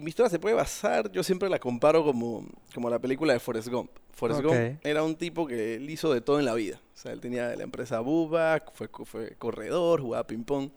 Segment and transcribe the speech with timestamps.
[0.00, 3.66] Mi historia se puede basar, yo siempre la comparo como, como la película de Forrest
[3.66, 3.90] Gump.
[4.12, 4.42] Forrest.
[4.42, 6.80] Gump era un tipo que él hizo de todo en la vida.
[6.94, 10.70] O sea, él tenía la empresa Bubba, fue, fue corredor, jugaba ping-pong.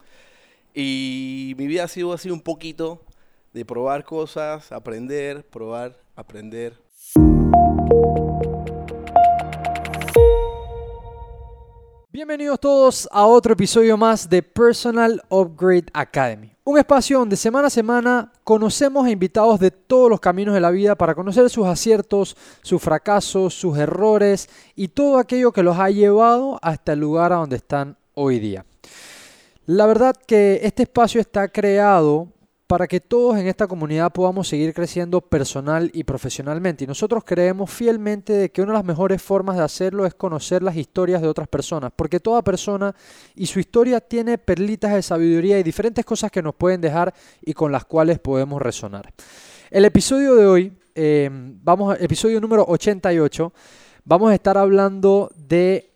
[0.74, 3.04] Y mi vida ha sido así un poquito
[3.52, 6.76] de probar cosas, aprender, probar, aprender.
[12.14, 16.52] Bienvenidos todos a otro episodio más de Personal Upgrade Academy.
[16.62, 20.70] Un espacio donde semana a semana conocemos a invitados de todos los caminos de la
[20.70, 25.88] vida para conocer sus aciertos, sus fracasos, sus errores y todo aquello que los ha
[25.88, 28.66] llevado hasta el lugar a donde están hoy día.
[29.64, 32.28] La verdad que este espacio está creado
[32.72, 36.84] para que todos en esta comunidad podamos seguir creciendo personal y profesionalmente.
[36.84, 40.62] Y nosotros creemos fielmente de que una de las mejores formas de hacerlo es conocer
[40.62, 42.94] las historias de otras personas, porque toda persona
[43.34, 47.12] y su historia tiene perlitas de sabiduría y diferentes cosas que nos pueden dejar
[47.42, 49.12] y con las cuales podemos resonar.
[49.70, 53.52] El episodio de hoy, eh, vamos, a- episodio número 88,
[54.06, 55.91] vamos a estar hablando de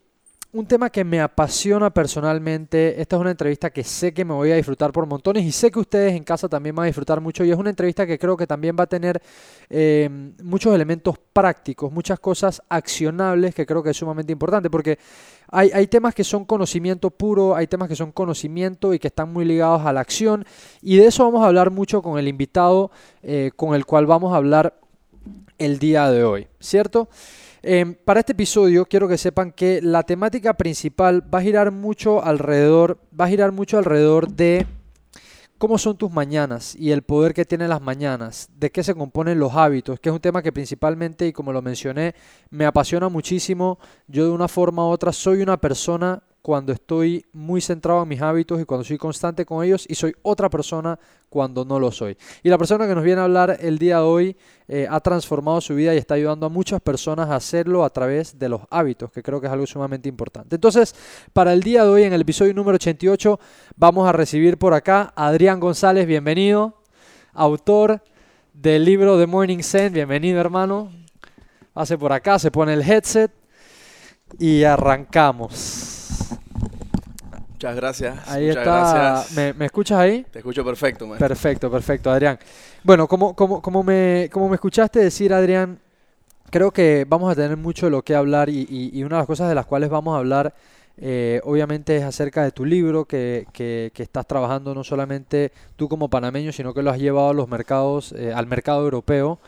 [0.59, 3.01] un tema que me apasiona personalmente.
[3.01, 5.71] Esta es una entrevista que sé que me voy a disfrutar por montones y sé
[5.71, 7.45] que ustedes en casa también van a disfrutar mucho.
[7.45, 9.21] Y es una entrevista que creo que también va a tener
[9.69, 10.09] eh,
[10.43, 14.99] muchos elementos prácticos, muchas cosas accionables que creo que es sumamente importante porque
[15.49, 19.33] hay, hay temas que son conocimiento puro, hay temas que son conocimiento y que están
[19.33, 20.47] muy ligados a la acción.
[20.81, 22.91] Y de eso vamos a hablar mucho con el invitado
[23.23, 24.75] eh, con el cual vamos a hablar
[25.59, 27.09] el día de hoy, ¿cierto?
[27.69, 32.25] Em, para este episodio quiero que sepan que la temática principal va a girar mucho
[32.25, 34.69] alrededor, va a girar mucho alrededor de
[35.59, 39.41] cómo son tus mañanas y el poder que tienen las mañanas, de qué se componen
[39.41, 42.15] los hábitos, que es un tema que principalmente y como lo mencioné,
[42.51, 43.81] me apasiona muchísimo.
[44.07, 48.23] Yo de una forma u otra soy una persona cuando estoy muy centrado en mis
[48.23, 50.97] hábitos y cuando soy constante con ellos y soy otra persona
[51.29, 52.17] cuando no lo soy.
[52.45, 54.37] Y la persona que nos viene a hablar el día de hoy
[54.69, 58.39] eh, ha transformado su vida y está ayudando a muchas personas a hacerlo a través
[58.39, 60.55] de los hábitos, que creo que es algo sumamente importante.
[60.55, 60.95] Entonces,
[61.33, 63.41] para el día de hoy, en el episodio número 88,
[63.75, 66.81] vamos a recibir por acá a Adrián González, bienvenido,
[67.33, 68.05] autor
[68.53, 70.93] del libro The Morning Zen, bienvenido hermano.
[71.73, 73.33] Pase por acá, se pone el headset
[74.39, 75.96] y arrancamos.
[77.67, 78.29] Muchas gracias.
[78.29, 79.01] Ahí muchas está.
[79.03, 79.33] gracias.
[79.37, 80.25] ¿Me, me escuchas ahí?
[80.31, 81.27] Te escucho perfecto, maestro.
[81.29, 82.39] Perfecto, perfecto, Adrián.
[82.85, 85.79] Bueno, como, como, como, me, como me escuchaste decir, Adrián,
[86.51, 89.21] creo que vamos a tener mucho de lo que hablar y, y- y una de
[89.23, 90.55] las cosas de las cuales vamos a hablar,
[90.97, 95.89] eh, obviamente, es acerca de tu libro que, que- que estás trabajando no solamente tú
[95.89, 99.41] como panameño, sino que lo has llevado a los mercados, eh, al mercado europeo.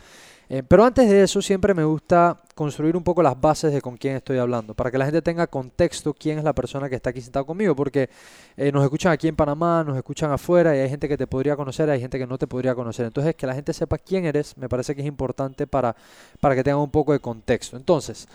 [0.51, 3.97] Eh, pero antes de eso, siempre me gusta construir un poco las bases de con
[3.97, 7.11] quién estoy hablando, para que la gente tenga contexto quién es la persona que está
[7.11, 8.09] aquí sentado conmigo, porque
[8.57, 11.55] eh, nos escuchan aquí en Panamá, nos escuchan afuera y hay gente que te podría
[11.55, 13.07] conocer, hay gente que no te podría conocer.
[13.07, 15.95] Entonces, que la gente sepa quién eres, me parece que es importante para,
[16.41, 17.77] para que tengan un poco de contexto.
[17.77, 18.27] Entonces,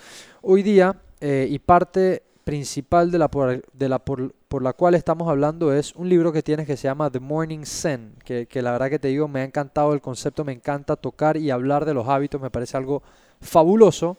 [0.41, 4.95] hoy día, eh, y parte principal de la, por, de la por, por la cual
[4.95, 8.61] estamos hablando es un libro que tienes que se llama The Morning Zen, que, que
[8.61, 11.85] la verdad que te digo, me ha encantado el concepto, me encanta tocar y hablar
[11.85, 13.01] de los hábitos, me parece algo
[13.41, 14.17] fabuloso.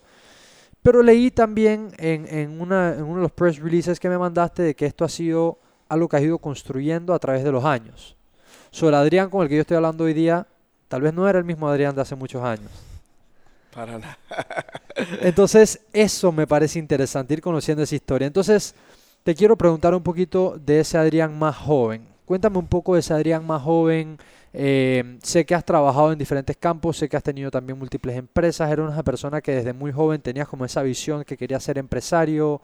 [0.83, 4.63] Pero leí también en, en, una, en uno de los press releases que me mandaste
[4.63, 5.59] de que esto ha sido
[5.89, 8.17] algo que has ido construyendo a través de los años.
[8.71, 10.47] Sobre Adrián con el que yo estoy hablando hoy día,
[10.89, 12.71] tal vez no era el mismo Adrián de hace muchos años.
[15.21, 18.27] Entonces, eso me parece interesante, ir conociendo esa historia.
[18.27, 18.75] Entonces,
[19.23, 22.07] te quiero preguntar un poquito de ese Adrián más joven.
[22.25, 24.19] Cuéntame un poco de ese Adrián más joven.
[24.53, 28.71] Eh, sé que has trabajado en diferentes campos, sé que has tenido también múltiples empresas.
[28.71, 32.61] Eres una persona que desde muy joven tenías como esa visión que querías ser empresario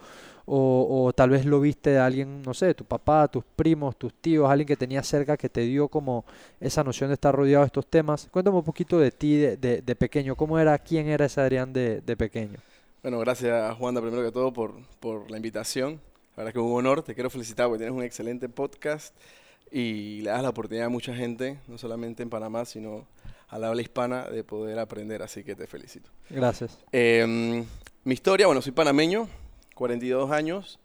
[0.46, 4.12] o, o tal vez lo viste de alguien, no sé, tu papá, tus primos, tus
[4.14, 6.24] tíos, alguien que tenías cerca que te dio como
[6.60, 8.28] esa noción de estar rodeado de estos temas.
[8.30, 11.72] Cuéntame un poquito de ti de, de- de pequeño, cómo era, quién era ese Adrián
[11.72, 12.58] de, de pequeño.
[13.02, 16.00] Bueno, gracias Juanda primero que todo por, por la invitación.
[16.36, 19.14] La verdad que es un honor, te quiero felicitar porque tienes un excelente podcast
[19.70, 23.06] y le das la oportunidad a mucha gente, no solamente en Panamá, sino
[23.48, 26.10] a la habla hispana, de poder aprender, así que te felicito.
[26.28, 26.78] Gracias.
[26.92, 27.64] Em,
[28.04, 29.28] mi historia, bueno, soy panameño,
[29.80, 30.78] 42 años,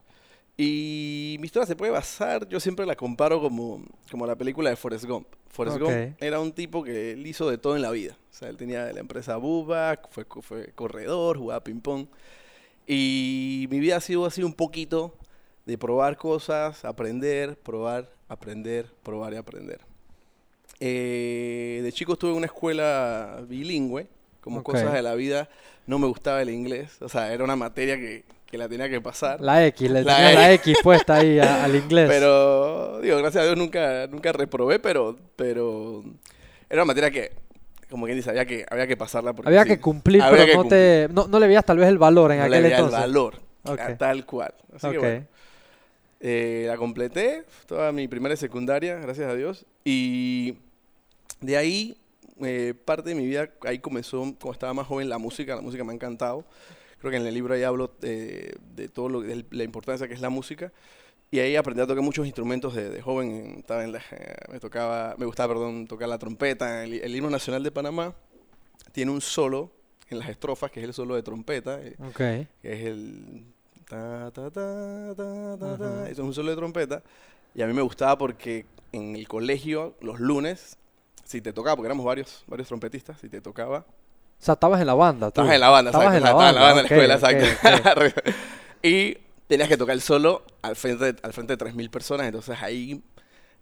[0.57, 4.77] y mi historia se puede basar, yo siempre la comparo como, como la película de
[4.77, 5.27] Forrest Gump.
[5.49, 5.77] Forrest.
[5.79, 8.15] Gump era un tipo que él hizo de todo en la vida.
[8.31, 12.07] O sea, él tenía la empresa Bubba, fue, co- fue corredor, jugaba ping-pong.
[12.87, 15.17] Y mi vida ha sido así un poquito
[15.65, 19.81] de probar cosas, aprender, probar, aprender, probar y aprender.
[20.79, 24.07] Eh, de chico estuve en una escuela bilingüe,
[24.41, 25.49] como cosas de la vida.
[25.87, 28.23] No me gustaba el inglés, o sea, era una materia que,
[28.55, 29.41] que la tenía que pasar.
[29.41, 30.67] La X, le La tenías la X.
[30.73, 32.07] X puesta ahí a- al inglés.
[32.09, 36.03] Pero, digo, gracias a Dios nunca, nunca reprobé, pero, pero
[36.69, 37.31] era una materia que
[37.89, 39.33] como quien dice, había que, había que pasarla.
[39.33, 40.79] Porque Había sí, que cumplir, había pero que no, cumplir.
[41.07, 42.99] Te, no, no le veías tal vez el valor en No le aquel el entonces.
[42.99, 43.79] valor, Ok.
[43.79, 44.53] a tal cual.
[44.75, 45.03] Así que Ok.
[45.03, 45.25] bueno,
[46.19, 49.65] eh, la completé, toda mi primera y secundaria, gracias a Dios.
[49.83, 50.55] Y
[51.41, 51.97] de ahí,
[52.41, 55.55] eh, parte de mi vida, ahí comenzó, cuando estaba más joven, la música.
[55.55, 56.43] La música me ha encantado.
[57.05, 60.15] Creo que en el libro ahí hablo eh, de todo lo de la importancia que
[60.15, 60.71] es la música.
[61.29, 63.29] Y ahí aprendí a tocar muchos instrumentos de, de joven.
[63.31, 66.83] en- Estaba en la- eh, me tocaba, me gustaba, perdón, tocar la trompeta.
[66.83, 68.15] El, el himno nacional de Panamá
[68.91, 69.69] tiene un solo
[70.09, 71.79] en las estrofas, que es el solo de trompeta.
[71.79, 72.17] eh, Ok.
[72.17, 73.45] que es el
[73.87, 75.13] ta, ta, ta.
[76.09, 77.03] Eso es un solo de trompeta.
[77.53, 80.77] Y a mí me gustaba porque en el colegio, los lunes,
[81.23, 83.85] si te tocaba, porque éramos varios, varios trompetistas, si te tocaba,
[84.45, 85.27] sea, estabas en la banda.
[85.31, 85.41] tú.
[85.41, 88.21] estabas en la banda, Estabas en la estabas en la banda, en la escuela, exacto.
[88.83, 93.01] y tenías que tocar solo al frente al frente de 3.000 personas, entonces ahí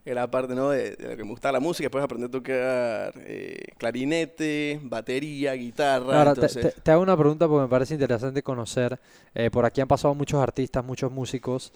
[0.05, 0.69] era parte ¿no?
[0.69, 5.53] de, de lo que me gustaba la música, después aprendí a tocar eh, clarinete, batería,
[5.53, 6.75] guitarra, Ahora, te, entonces...
[6.75, 8.99] te- te hago una pregunta porque me parece interesante conocer.
[9.33, 11.71] eh, por aquí han pasado muchos artistas, muchos músicos.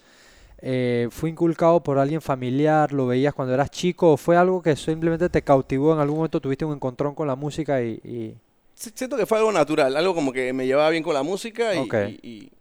[0.59, 2.91] Eh, ¿Fue inculcado por alguien familiar?
[2.91, 4.11] ¿Lo veías cuando eras chico?
[4.13, 5.93] ¿O fue algo que simplemente te cautivó?
[5.93, 8.35] ¿En algún momento tuviste un encontrón con la música y...?
[8.77, 11.81] Siento que fue algo natural, algo como que me llevaba bien con la música y,
[11.99, 12.51] y- y-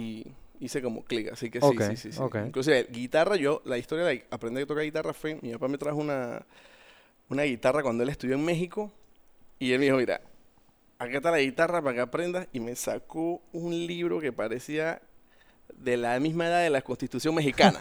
[0.00, 0.26] y
[0.60, 2.22] hice como clic, así que sí, sí, sí, sí.
[2.22, 2.36] ok.
[2.44, 5.98] Inclusive guitarra, yo, la historia de aprender a tocar guitarra fue, mi papá me trajo
[5.98, 6.46] una,
[7.30, 8.92] una guitarra cuando él estudió en México
[9.58, 10.20] y él me dijo, mira,
[10.98, 15.02] acá está la guitarra para que aprendas y me sacó un libro que parecía
[15.80, 17.78] de la misma edad de la Constitución mexicana.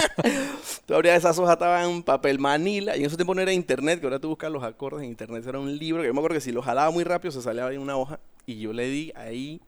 [0.86, 4.06] Todavía esas hojas estaban en papel manila y en ese tiempo no era internet, que
[4.06, 6.40] ahora tú buscas los acordes en internet, era un libro que yo me acuerdo que
[6.40, 9.60] si lo jalaba muy rápido se salía en una hoja y yo le di ahí,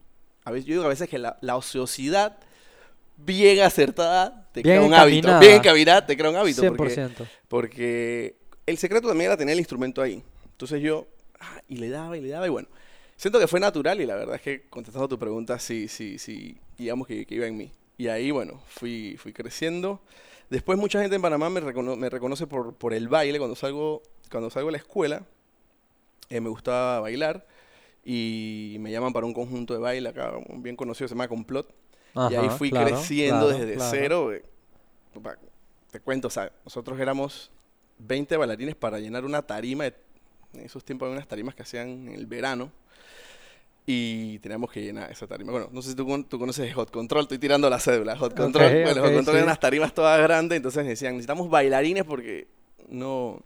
[0.44, 2.38] a veces, yo digo a veces que la, la ociosidad
[3.16, 6.74] bien acertada te Bien crea un hábito, bien encaminada te crea un hábito.
[6.74, 7.28] Porque, 100%.
[7.48, 8.36] porque
[8.66, 10.22] el secreto también era tener el instrumento ahí.
[10.52, 11.06] Entonces yo,
[11.38, 12.68] ah, y le daba y le daba y bueno,
[13.20, 16.56] siento que fue natural y la verdad es que contestando tu pregunta, sí, sí, sí,
[16.78, 17.70] digamos que, que iba en mí.
[17.98, 20.00] Y ahí, bueno, fui, fui creciendo.
[20.48, 23.38] Después mucha gente en Panamá me, recono- me reconoce por, por el baile.
[23.38, 25.26] Cuando salgo, cuando salgo de la escuela,
[26.30, 27.46] eh, me gustaba bailar
[28.04, 31.68] y me llaman para un conjunto de baile acá, bien conocido, se llama Complot.
[32.30, 33.90] y ahí fui claro, creciendo claro, desde claro.
[33.90, 34.32] cero.
[34.32, 34.42] eh,
[35.90, 37.50] Te cuento, o sea, nosotros éramos
[37.98, 39.84] 20 bailarines para llenar una tarima.
[39.84, 39.94] de-
[40.54, 42.72] en esos tiempos había unas tarimas que hacían en el verano.
[43.86, 45.50] Y teníamos que llenar esa tarima.
[45.50, 48.16] Bueno, no sé si tú, tú conoces Hot Control, estoy tirando la cédula.
[48.16, 49.30] Hot Control, Ok, bueno, ok, Hot Control sí.
[49.30, 52.46] eran unas tarimas todas grandes, entonces decían, necesitamos bailarines porque
[52.88, 53.42] no,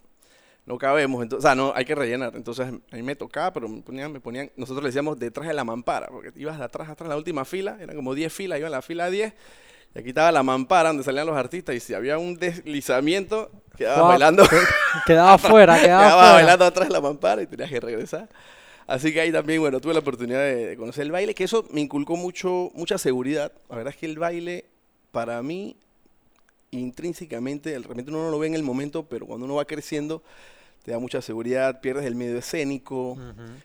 [0.66, 2.34] no cabemos, entonces, o sea, no, hay que rellenar.
[2.36, 5.54] Entonces a mí me tocaba, pero me ponían, me ponían, nosotros le decíamos detrás de
[5.54, 8.68] la mampara, porque ibas de atrás, atrás, la última fila, eran como 10 filas, iba
[8.68, 9.32] en la fila 10,
[9.94, 13.98] y aquí estaba la mampara donde salían los artistas, y si había un deslizamiento, quedabas
[14.00, 14.56] Guau, bailando, que-
[15.06, 16.32] Quedaba fuera, quedaba quedabas fuera.
[16.34, 18.28] bailando atrás de la mampara y tenías que regresar.
[18.86, 21.64] Así que ahí también, bueno, tuve la oportunidad de, de conocer el baile, que eso
[21.70, 23.50] me inculcó mucho, mucha seguridad.
[23.70, 24.66] La verdad es que el baile,
[25.10, 25.76] para mí,
[26.70, 30.22] intrínsecamente, de repente uno no lo ve en el momento, pero cuando uno va creciendo,
[30.84, 33.16] te da mucha seguridad, pierdes el medio escénico,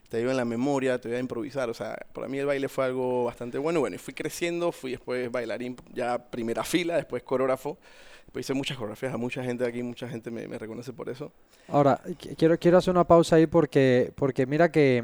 [0.07, 1.69] te ayuda en la memoria, te ayuda a improvisar.
[1.69, 3.81] O sea, para mí el baile fue algo bastante bueno.
[3.81, 7.77] Bueno, y fui creciendo, fui después bailarín, ya primera fila, después coreógrafo.
[8.25, 11.31] Después hice muchas coreografías a mucha gente aquí, mucha gente me, me reconoce por eso.
[11.67, 15.03] Ahora, qui- quiero, quiero hacer una pausa ahí porque, porque mira que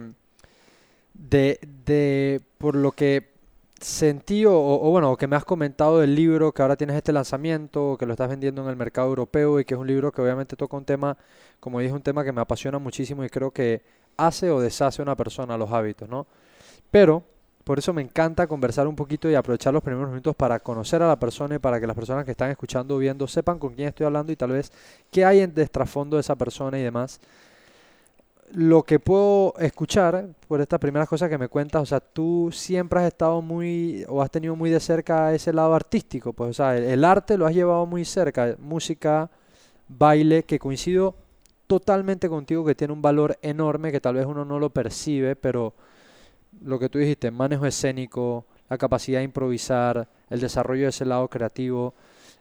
[1.14, 3.35] de, de por lo que
[3.80, 7.98] sentí o, o bueno, que me has comentado del libro, que ahora tienes este lanzamiento,
[8.00, 10.56] que lo estás vendiendo en el mercado europeo y que es un libro que obviamente
[10.56, 11.18] toca un tema,
[11.60, 13.82] como dije, un tema que me apasiona muchísimo y creo que
[14.18, 16.28] hace o deshace a una persona los hábitos, ¿no?
[16.92, 17.24] Pero
[17.66, 21.08] por eso me encanta conversar un poquito y aprovechar los primeros minutos para conocer a
[21.08, 23.88] la persona y para que las personas que están escuchando o viendo sepan con quién
[23.88, 24.72] estoy hablando y tal vez
[25.12, 27.20] qué hay en trasfondo de esa persona y demás.
[28.52, 33.00] Lo que puedo escuchar por estas primeras cosas que me cuentas, o sea, tú siempre
[33.00, 36.78] has estado muy o has tenido muy de cerca ese lado artístico, pues, o sea,
[36.78, 39.30] el, el arte lo has llevado muy cerca, música,
[39.88, 41.16] baile, que coincido
[41.68, 45.74] totalmente contigo que tiene un valor enorme que tal vez uno no lo percibe, pero
[46.62, 51.28] lo que tú dijiste, manejo escénico, la capacidad de improvisar, el desarrollo de ese lado
[51.28, 51.94] creativo,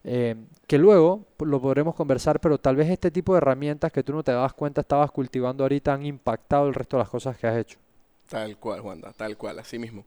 [0.04, 4.12] eh, que luego lo podremos conversar, pero tal vez este tipo de herramientas que tú
[4.12, 7.46] no te dabas cuenta estabas cultivando ahorita han impactado el resto de las cosas que
[7.46, 7.78] has hecho.
[8.28, 10.04] Tal cual, Wanda, tal cual, así mismo.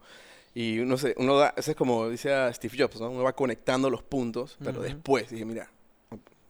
[0.54, 3.10] Y uno se, uno da, eso es como dice Steve Jobs, ¿no?
[3.12, 5.70] Uno va conectando los puntos, pero después, dije, mira,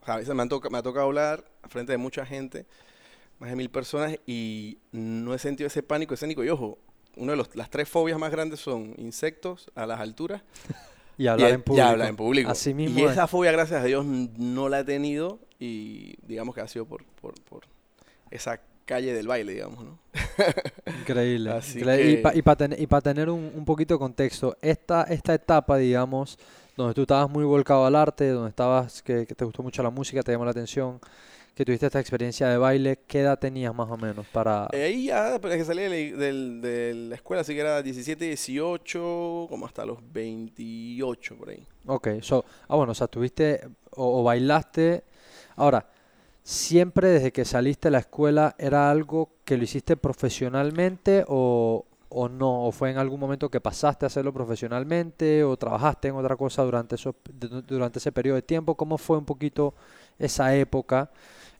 [0.06, 2.66] a veces me, han toca- me ha tocado hablar frente de mucha gente,
[3.39, 6.44] más de mil personas, y no he sentido ese pánico escénico.
[6.44, 6.77] Y ojo,
[7.18, 10.42] una de los- las tres fobias más grandes son insectos a las alturas
[11.17, 11.88] Y y, hablar en y público.
[11.88, 12.51] hablar en público.
[12.51, 13.12] Así mismo y es.
[13.12, 17.03] esa fobia, gracias a Dios, no la he tenido y digamos que ha sido por,
[17.21, 17.63] por, por
[18.29, 20.00] esa calle del baile, digamos, ¿no?
[21.01, 21.51] Increíble.
[21.51, 22.12] Así increíble.
[22.12, 25.77] Y que- para tener, y pa tener un, un poquito de contexto, esta, esta etapa,
[25.77, 26.38] digamos,
[26.75, 29.89] donde tú estabas muy volcado al arte, donde estabas, que, que te gustó mucho la
[29.89, 31.00] música, te llamó la atención,
[31.57, 34.67] que tuviste esta experiencia de baile, ¿qué edad tenías más o menos para...?
[34.71, 37.61] Eh, Ahí ya, pero es que salí de la, del- de la escuela, así que
[37.61, 41.65] era 17, 18, como hasta los 28 por ahí.
[41.87, 43.61] Ok, so, ah bueno, o sea, tuviste
[43.91, 45.03] o, o bailaste.
[45.55, 45.87] Ahora,
[46.43, 52.29] ¿siempre desde que saliste de la escuela era algo que lo hiciste profesionalmente o, o
[52.29, 52.65] no?
[52.65, 56.63] ¿O fue en algún momento que pasaste a hacerlo profesionalmente o trabajaste en otra cosa
[56.63, 58.75] durante, esos- du- durante ese periodo de tiempo?
[58.75, 59.73] ¿Cómo fue un poquito
[60.19, 61.09] esa época?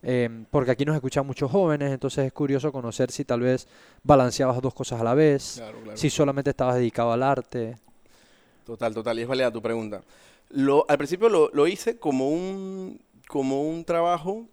[0.02, 3.66] Em, porque aquí nos escuchan muchos jóvenes, entonces es curioso conocer si tal vez
[4.04, 5.96] balanceabas dos cosas a la vez, Claro, claro.
[5.96, 7.76] si solamente estabas dedicado al arte.
[8.64, 10.02] Total, total, y es válida tu pregunta.
[10.50, 14.46] Lo, al principio lo, lo hice como un, como un trabajo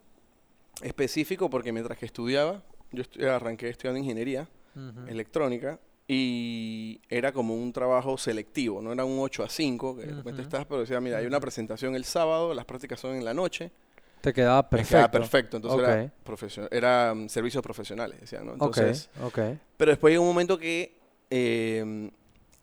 [0.81, 2.61] específico porque mientras que estudiaba,
[2.91, 5.07] yo estu- arranqué estudiando ingeniería Ujú.
[5.07, 10.13] electrónica y era como un trabajo selectivo, no era un 8 a 5, que de
[10.15, 13.33] repente estás, pero decía, mira, hay una presentación el sábado, las prácticas son en la
[13.33, 13.71] noche,
[14.25, 14.89] Te quedaba me perfecto.
[14.89, 16.11] quedaba perfecto, entonces era, Ok.
[16.25, 18.53] profesio- era mm, servicios profesionales, decía, ¿no?
[18.53, 19.39] Entonces, ok.
[19.77, 20.97] pero después llegó un momento que
[21.29, 22.09] eh,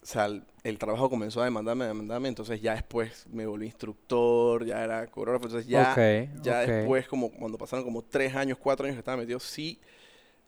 [0.02, 3.66] o sea, el, el trabajo comenzó a demandarme, a demandarme, entonces ya después me volví
[3.66, 5.94] instructor, ya era coreógrafo, entonces ya,
[6.42, 9.80] ya después, como cuando pasaron como tres años, cuatro años que estaba metido, sí,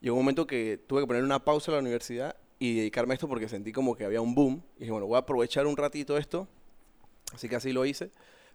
[0.00, 3.16] llegó un momento que tuve que poner una pausa en la universidad y dedicarme a
[3.16, 4.62] esto porque sentí como que había un boom.
[4.76, 6.48] Y dije, bueno, voy a aprovechar un ratito esto,
[7.32, 8.10] así que así lo hice.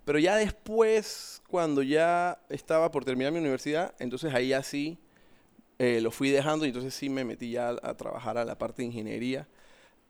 [0.06, 4.98] Pero ya después, cuando ya estaba por terminar mi universidad, entonces ahí ya sí
[5.79, 8.58] eh, lo fui dejando y entonces sí me metí ya a, a trabajar a la
[8.58, 9.48] parte de ingeniería.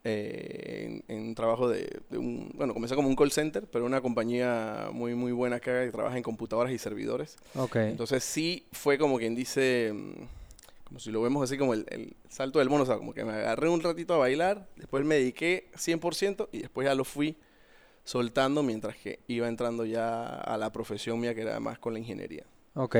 [0.03, 3.85] eh, en, en un trabajo de, de un, bueno, comencé como un call center, pero
[3.85, 7.37] una compañía muy, muy buena acá que trabaja en computadoras y servidores.
[7.53, 7.75] Ok.
[7.87, 10.23] Entonces sí fue como quien dice, mm,
[10.85, 13.25] como si lo vemos así como el, el salto del mono, o sea, como que
[13.25, 17.37] me agarré un ratito a bailar, después me dediqué 100% y después ya lo fui
[18.03, 21.99] soltando mientras que iba entrando ya a la profesión mía que era más con la
[21.99, 22.45] ingeniería.
[22.75, 22.95] Ok.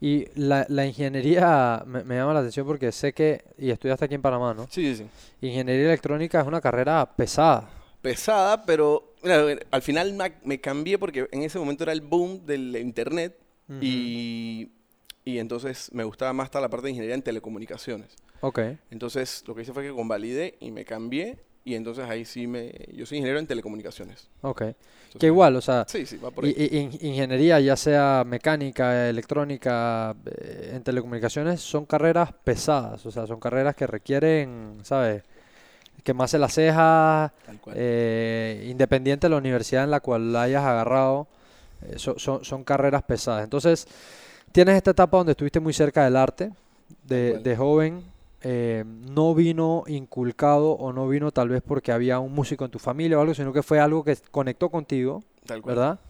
[0.00, 4.14] Y la, la ingeniería me, me llama la atención porque sé que, y estudiaste aquí
[4.14, 4.66] en Panamá, ¿no?
[4.70, 5.04] Sí, sí,
[5.40, 5.46] sí.
[5.46, 7.70] Ingeniería electrónica es una carrera pesada.
[8.02, 12.44] Pesada, pero mira, al final me, me cambié porque en ese momento era el boom
[12.44, 13.38] del internet
[13.80, 14.68] y,
[15.24, 18.16] y entonces me gustaba más la parte de ingeniería en telecomunicaciones.
[18.40, 18.58] Ok.
[18.90, 22.72] Entonces lo que hice fue que convalidé y me cambié y entonces ahí sí me...
[22.92, 24.28] Yo soy ingeniero en telecomunicaciones.
[24.40, 24.62] Ok.
[24.62, 26.54] Entonces, Que igual, o sea, Sí, sí, va por ahí.
[27.00, 33.04] ingeniería, ya sea mecánica, electrónica, eh, en telecomunicaciones, son carreras pesadas.
[33.06, 35.22] O sea, son carreras que requieren, ¿sabes?
[36.02, 37.76] Que más se la ceja, Tal cual.
[37.78, 41.28] eh, independiente de la universidad en la cual la hayas agarrado,
[41.82, 43.44] eh, so- son, son carreras pesadas.
[43.44, 43.86] Entonces,
[44.50, 46.50] tienes esta etapa donde estuviste muy cerca del arte,
[47.04, 48.02] de, de joven,
[48.42, 52.78] eh, no vino inculcado o no vino tal vez porque había un músico en tu
[52.78, 55.76] familia o algo, sino que fue algo que conectó contigo, Tal cual.
[55.76, 56.00] ¿verdad?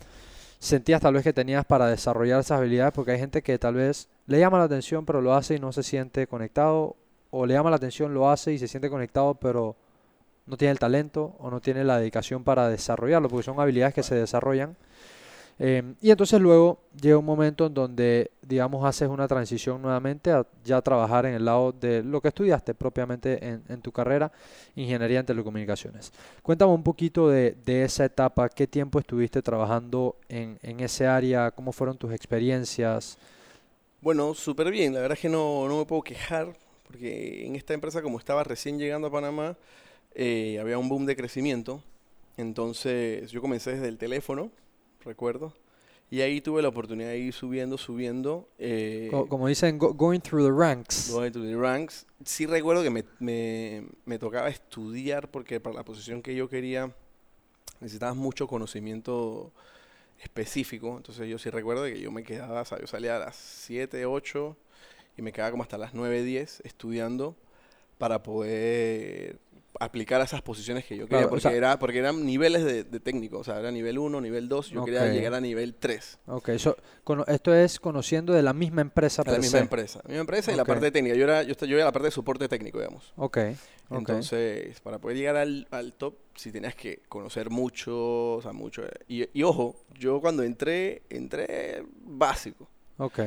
[0.58, 4.08] Sentías tal vez que tenías para desarrollar esas habilidades porque hay gente que tal vez
[4.26, 6.96] le llama la atención pero lo hace y no se siente conectado
[7.30, 9.76] o le llama la atención, lo hace y se siente conectado pero
[10.46, 14.02] no tiene el talento o no tiene la dedicación para desarrollarlo porque son habilidades que
[14.02, 14.76] se desarrollan.
[15.58, 20.46] Em, y entonces luego llega un momento en donde, digamos, haces una transición nuevamente a
[20.64, 24.32] ya trabajar en el lado de lo que estudiaste propiamente en, en tu carrera,
[24.74, 26.12] ingeniería en telecomunicaciones.
[26.42, 31.50] Cuéntame un poquito de, de esa etapa, qué tiempo estuviste trabajando en, en ese área,
[31.50, 33.18] cómo fueron tus experiencias.
[34.00, 34.94] Bueno, súper bien.
[34.94, 36.52] La verdad es que no, no me puedo quejar
[36.92, 39.56] porque en esta empresa como estaba recién llegando a Panamá,
[40.14, 41.82] eh, había un boom de crecimiento.
[42.36, 44.50] Entonces yo comencé desde el teléfono,
[45.04, 45.52] recuerdo.
[46.10, 48.46] Y ahí tuve la oportunidad de ir subiendo, subiendo.
[48.58, 51.10] eh, Co- como dicen, go- going through the ranks.
[51.10, 52.06] Going to the ranks.
[52.24, 56.94] Sí recuerdo que me, me- me tocaba estudiar porque para la posición que yo quería
[57.80, 59.52] necesitabas mucho conocimiento
[60.22, 60.96] específico.
[60.98, 64.04] Entonces yo sí recuerdo que yo me quedaba, o sea, yo salía a las 7,
[64.06, 64.56] 8
[65.16, 67.34] y me quedaba como hasta las 9, 10 estudiando
[67.98, 69.38] para poder
[69.80, 71.18] aplicar a esas posiciones que yo quería.
[71.20, 73.98] Claro, o porque, sea- era, porque eran niveles de, de técnico, o sea, era nivel
[73.98, 76.18] 1, nivel 2, yo quería llegar a nivel 3.
[76.26, 79.58] Ok, so- cono- esto es conociendo de la misma empresa la misma se.
[79.58, 80.00] empresa.
[80.04, 81.16] La misma empresa y la parte técnica.
[81.16, 83.12] Yo era, yo, yo era la parte de soporte técnico, digamos.
[83.16, 83.38] Ok,
[83.88, 83.98] ok.
[83.98, 88.82] Entonces, para poder llegar al, al top, sí tenías que conocer mucho, o sea, mucho.
[89.08, 92.68] Y, y ojo, yo cuando entré, entré básico.
[92.98, 93.20] ok.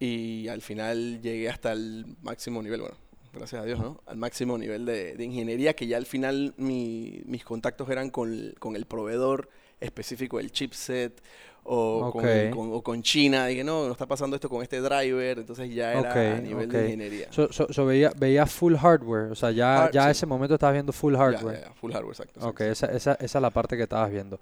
[0.00, 2.96] Y al final llegué hasta el máximo nivel, bueno,
[3.32, 4.00] gracias a Dios, ¿no?
[4.06, 8.30] Al máximo nivel de, de ingeniería, que ya al final mi- mis contactos eran con,
[8.32, 9.48] el- con el proveedor
[9.80, 11.20] específico del chipset
[11.64, 12.12] o,
[12.52, 13.46] con, o con China.
[13.46, 15.38] Dije, no, no está pasando esto con este driver.
[15.40, 17.28] Entonces ya era a nivel de ingeniería.
[17.30, 20.10] So, so- so veía, veía full hardware, o sea, ya, Hard- ya a sí.
[20.18, 21.60] ese momento estabas viendo full Ya, hardware.
[21.60, 22.40] ya, ya, full hardware, exacto.
[22.48, 22.96] Ok, exacto.
[22.96, 24.38] esa, esa, esa es la parte que estabas viendo.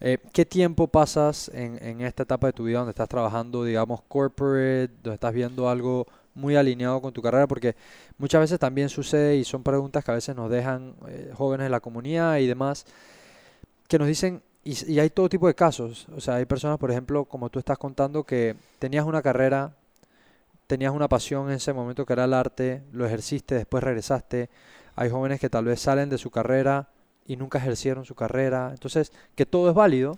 [0.00, 4.00] Eh, ¿Qué tiempo pasas en, en esta etapa de tu vida donde estás trabajando, digamos,
[4.08, 7.46] corporate, donde estás viendo algo muy alineado con tu carrera?
[7.46, 7.76] Porque
[8.18, 11.70] muchas veces también sucede y son preguntas que a veces nos dejan eh, jóvenes de
[11.70, 12.86] la comunidad y demás,
[13.88, 16.08] que nos dicen, y, y hay todo tipo de casos.
[16.16, 19.74] O sea, hay personas, por ejemplo, como tú estás contando, que tenías una carrera,
[20.66, 24.48] tenías una pasión en ese momento que era el arte, lo ejerciste, después regresaste.
[24.96, 26.88] Hay jóvenes que tal vez salen de su carrera
[27.26, 28.70] y nunca ejercieron su carrera.
[28.72, 30.16] Entonces, que todo es válido,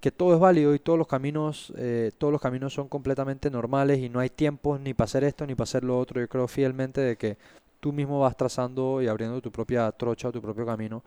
[0.00, 3.98] que todo es válido y todos los caminos, eh, todos los caminos son completamente normales
[3.98, 6.20] y no hay tiempos ni para hacer esto ni para hacer lo otro.
[6.20, 7.36] Yo creo fielmente de que
[7.80, 11.02] tú mismo vas trazando y abriendo tu propia trocha o tu propio camino.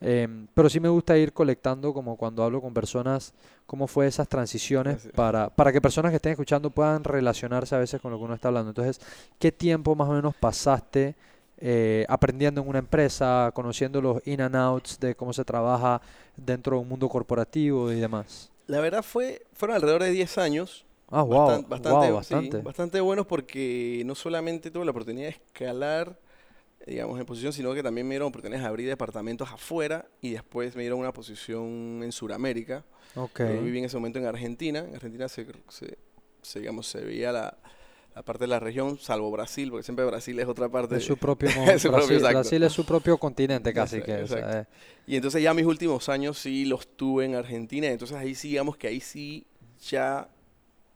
[0.00, 3.32] Em, pero sí me gusta ir colectando, como cuando hablo con personas,
[3.66, 5.14] cómo fue esas transiciones Gracias.
[5.14, 8.34] para, para que personas que estén escuchando puedan relacionarse a veces con lo que uno
[8.34, 8.70] está hablando.
[8.70, 9.00] Entonces,
[9.38, 11.14] ¿qué tiempo más o menos pasaste
[11.58, 16.00] eh, aprendiendo en una empresa, conociendo los in and outs de cómo se trabaja
[16.36, 18.50] dentro de un mundo corporativo y demás?
[18.66, 20.84] La verdad fue, fueron alrededor de 10 años.
[21.10, 23.00] Ah, wow, Bastan- bastante, wow, sí, bastante.
[23.00, 26.18] buenos porque no solamente tuve la oportunidad de escalar,
[26.86, 30.74] digamos, en posición, sino que también me dieron oportunidades de abrir departamentos afuera y después
[30.76, 32.84] me dieron una posición en Sudamérica.
[33.14, 33.40] Ok.
[33.40, 34.80] Yo viví en ese momento en Argentina.
[34.80, 35.98] En Argentina se, se-
[36.42, 37.56] se, digamos, se veía la,
[38.16, 40.96] la parte de la región, salvo Brasil, porque siempre Brasil es otra parte.
[40.96, 42.22] Es su propio Es su propio, Brasil.
[42.32, 44.22] Brasil es su propio continente casi Exacto, que.
[44.24, 44.58] o sea, exacto.
[44.58, 44.66] eh,
[45.06, 47.86] Y entonces ya mis últimos años sí los tuve en Argentina.
[47.88, 49.46] Entonces ahí sí, digamos que ahí sí
[49.86, 50.28] ya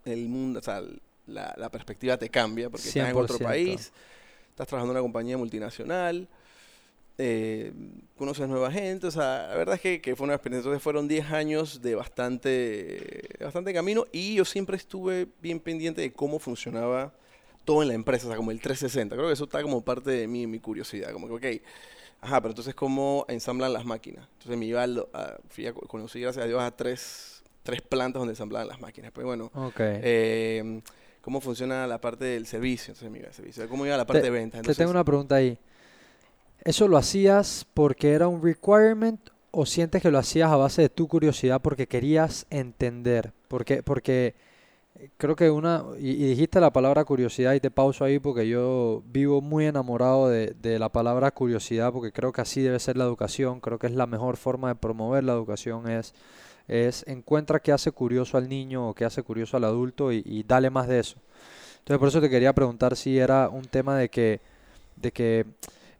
[0.06, 0.82] el mundo, o sea,
[1.26, 3.42] la, la perspectiva te cambia porque estás en otro 100%.
[3.44, 3.92] país,
[4.48, 6.26] estás trabajando en una compañía multinacional,
[7.20, 7.72] eh,
[8.16, 9.06] conoces nueva gente.
[9.06, 10.68] O sea, la verdad es que, que fue una experiencia.
[10.68, 16.12] Entonces fueron 10 años de bastante, bastante camino y yo siempre estuve bien pendiente de
[16.12, 17.12] cómo funcionaba
[17.64, 19.16] todo en la empresa, o sea, como el 360.
[19.16, 21.12] Creo que eso está como parte de mí, mi curiosidad.
[21.12, 21.62] Como que, ok,
[22.22, 24.26] Ajá, pero entonces, ¿cómo ensamblan las máquinas?
[24.34, 28.20] Entonces me iba a, fui a co- conocí, gracias a Dios, a tres, tres plantas
[28.20, 29.10] donde ensamblaban las máquinas.
[29.12, 29.50] Pues bueno,
[30.02, 30.82] eh,
[31.22, 32.92] ¿cómo funciona la parte del servicio?
[32.92, 33.66] Entonces me iba al servicio.
[33.68, 34.58] ¿Cómo iba la parte Te- de ventas?
[34.58, 35.56] Te Entonces, tengo una pregunta ahí.
[36.64, 39.20] ¿Eso lo hacías porque era un requirement
[39.50, 43.32] o sientes que lo hacías a base de tu curiosidad porque querías entender?
[43.48, 44.34] Porque, porque
[44.96, 49.02] eh, creo que una, y, dijiste la palabra curiosidad y te pauso ahí porque yo
[49.06, 53.04] vivo muy enamorado de, de la palabra curiosidad porque creo que así debe ser la
[53.04, 56.14] educación, creo que es la mejor forma de promover la educación es,
[56.68, 60.42] es encuentra qué hace curioso al niño o qué hace curioso al adulto y, y
[60.42, 61.16] dale más de eso.
[61.78, 64.40] Entonces por eso te quería preguntar si era un tema de que,
[64.96, 65.46] de que,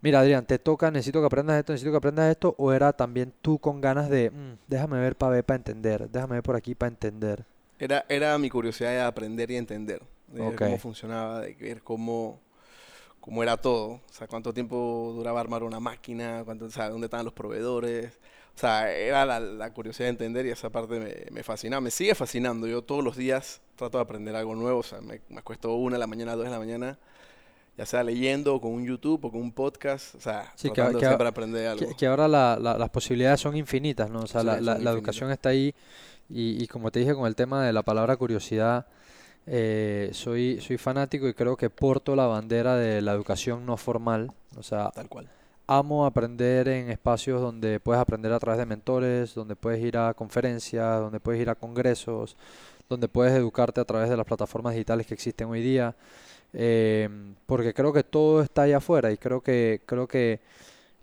[0.01, 3.33] mira Adrián, te toca, necesito que aprendas esto, necesito que aprendas esto, o era también
[3.43, 6.75] tú con ganas de, "Mm, déjame ver para ver, para entender, déjame ver por aquí
[6.75, 7.45] para entender.
[7.79, 10.61] Era, era mi curiosidad de aprender y entender, de ver Ok.
[10.61, 12.41] cómo funcionaba, de ver cómo,
[13.21, 17.07] cómo era todo, o sea, cuánto tiempo duraba armar una máquina, cuánto, o sea, dónde
[17.07, 18.19] estaban los proveedores.
[18.57, 21.91] O sea, era la, la curiosidad de entender y esa parte me, me fascinaba, me
[21.91, 22.67] sigue fascinando.
[22.67, 25.97] Yo todos los días trato de aprender algo nuevo, o sea, me, me acuesto una
[25.97, 26.99] de la mañana, dos de la mañana,
[27.81, 30.83] ya sea leyendo o con un YouTube o con un podcast, o sea, Sí, que-
[30.99, 31.89] que- de aprender algo.
[31.89, 34.21] Que, que ahora la- la- las posibilidades son infinitas, ¿no?
[34.21, 35.75] O sea, la, Sí, la- la educación está ahí
[36.29, 38.85] y, y como te dije con el tema de la palabra curiosidad,
[39.47, 44.31] eh, soy, soy fanático y creo que porto la bandera de la educación no formal.
[44.59, 45.31] O sea, Tal cual.
[45.67, 50.13] amo aprender en espacios donde puedes aprender a través de mentores, donde puedes ir a
[50.13, 52.37] conferencias, donde puedes ir a congresos,
[52.91, 55.95] donde puedes educarte a través de las plataformas digitales que existen hoy día.
[56.53, 57.09] Eh,
[57.47, 60.41] porque creo que todo está allá afuera y creo que, creo que,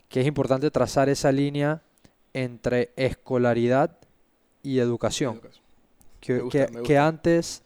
[0.09, 1.81] que es importante trazar esa línea
[2.33, 3.97] entre escolaridad
[4.63, 5.35] y educación.
[5.35, 5.63] Educación.
[6.19, 7.63] Que, gusta, que- que antes,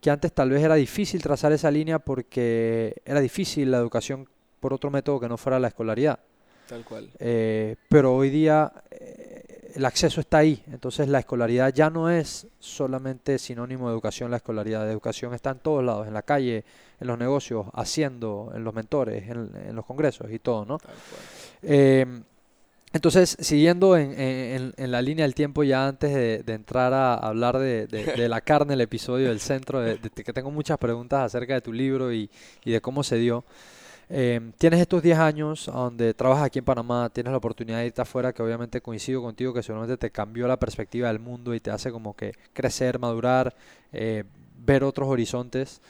[0.00, 4.72] que antes tal vez era difícil trazar esa línea porque era difícil la educación por
[4.72, 6.18] otro método que no fuera la escolaridad.
[6.68, 7.10] Tal cual.
[7.18, 9.29] Eh, pero hoy día eh,
[9.74, 14.38] el acceso está ahí, entonces la escolaridad ya no es solamente sinónimo de educación, la
[14.38, 16.64] escolaridad de educación está en todos lados, en la calle,
[17.00, 20.78] en los negocios, haciendo, en los mentores, en, en los congresos y todo, ¿no?
[21.62, 22.06] Eh,
[22.92, 27.14] entonces, siguiendo en, en- en- la línea del tiempo, ya antes de, de entrar a
[27.14, 29.80] hablar de, de- de la carne, el episodio del centro,
[30.24, 32.28] que tengo muchas preguntas acerca de tu libro y,
[32.64, 33.44] y de cómo se dio.
[34.12, 38.02] Eh, tienes estos 10 años donde trabajas aquí en Panamá, tienes la oportunidad de irte
[38.02, 41.70] afuera, que obviamente coincido contigo, que seguramente te cambió la perspectiva del mundo y te
[41.70, 43.54] hace como que crecer, madurar,
[43.92, 44.24] eh,
[44.58, 45.80] ver otros horizontes.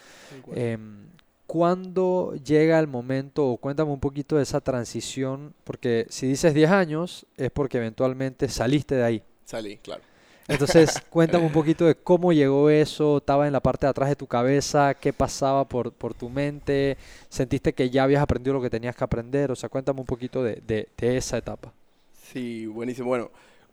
[0.55, 1.09] Em,
[1.47, 5.55] ¿Cuándo llega el momento, o cuéntame un poquito de esa transición?
[5.65, 9.23] Porque si dices 10 años, es porque eventualmente saliste de ahí.
[9.47, 10.10] Salí, claro.
[10.51, 14.17] Entonces, cuéntame un poquito de cómo llegó eso, estaba en la parte de atrás de
[14.17, 18.71] tu cabeza, qué pasaba por, por tu mente, sentiste que ya habías aprendido lo que
[18.71, 21.73] tenías que aprender, o sea, cuéntame un poquito de, de- de esa etapa.
[22.13, 23.09] Sí, buenísimo.
[23.09, 23.31] Bueno,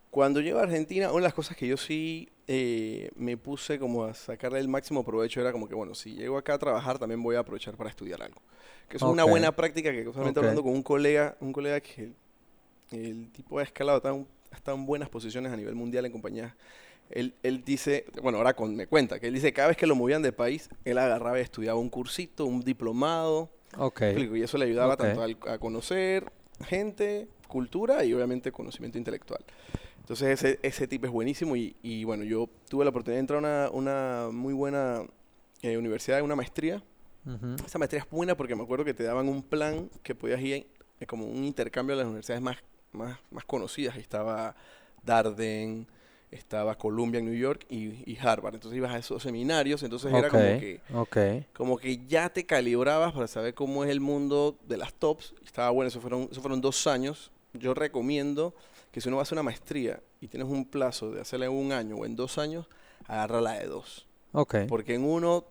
[0.10, 4.06] cuando llego a Argentina, una de las cosas que yo sí eh, me puse como
[4.06, 7.22] a sacarle el máximo provecho era como que, bueno, si llego acá a trabajar, también
[7.22, 8.42] voy a aprovechar para estudiar algo.
[8.90, 10.42] Que es una buena práctica que usualmente Ok.
[10.42, 12.14] hablando con un colega, un colega que
[12.92, 16.54] el tipo ha escalado tan, está en buenas posiciones a nivel mundial en compañías.
[17.10, 19.96] Él, él dice, bueno, ahora con, me cuenta, que él dice cada vez que lo
[19.96, 24.02] movían de país, él agarraba y estudiaba un cursito, un diplomado, Ok,
[24.34, 26.32] y eso le ayudaba tanto a conocer
[26.66, 29.44] gente, cultura y obviamente conocimiento intelectual.
[30.00, 33.38] Entonces ese, ese tipo es buenísimo y, y, bueno, yo tuve la oportunidad de entrar
[33.46, 35.04] a una, una muy buena
[35.62, 36.82] eh, universidad, una maestría.
[37.66, 40.66] Esa maestría es buena porque me acuerdo que te daban un plan que podías ir
[41.02, 42.56] eh, como un intercambio a las universidades más,
[42.98, 43.98] más, más conocidas.
[43.98, 44.56] Estaba
[45.04, 45.88] Darden,
[46.32, 48.56] estaba Columbia en New York y, y Harvard.
[48.56, 50.82] Entonces ibas a esos seminarios, entonces era como que
[51.54, 55.34] como que ya te calibrabas para saber cómo es el mundo de las tops.
[55.46, 57.32] Estaba bueno, eso fueron, eso fueron dos años.
[57.54, 58.54] Yo recomiendo
[58.92, 61.54] que si uno va a hacer una maestría y tienes un plazo de hacerla en
[61.54, 62.68] un año o en dos años,
[63.08, 64.06] agarra la de dos.
[64.68, 65.46] Porque en uno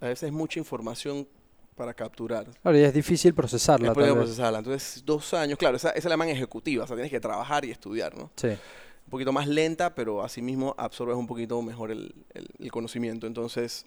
[0.00, 1.28] a veces es mucha información
[1.76, 2.46] para capturar.
[2.62, 4.12] Claro, y es difícil procesarla, de tal vez.
[4.14, 4.58] procesarla.
[4.58, 7.64] Entonces, dos años, claro, esa, esa es la man ejecutiva, o sea, tienes que trabajar
[7.64, 8.30] y estudiar, ¿no?
[8.36, 8.48] Sí.
[8.48, 13.26] un poquito más lenta, pero asimismo absorbes un poquito mejor el, el- el conocimiento.
[13.28, 13.84] Entonces,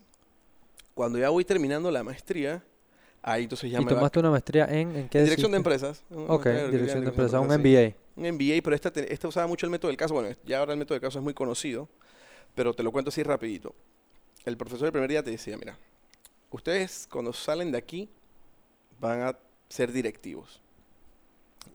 [0.93, 2.63] cuando ya voy terminando la maestría,
[3.21, 5.57] ahí entonces ya ¿Y me va tomaste una maestría en, en qué en dirección de
[5.57, 6.03] empresas.
[6.11, 7.47] Ok, maestría dirección de empresas, un.
[7.47, 7.95] MBA.
[8.15, 10.13] Un MBA, pero esta, te- esta usaba mucho el método del caso.
[10.13, 11.87] Bueno, ya ahora el método del caso es muy conocido,
[12.55, 13.73] pero te lo cuento así rapidito.
[14.45, 15.77] El profesor el primer día te decía, mira,
[16.51, 18.09] ustedes cuando salen de aquí
[18.99, 19.37] van a
[19.69, 20.61] ser directivos.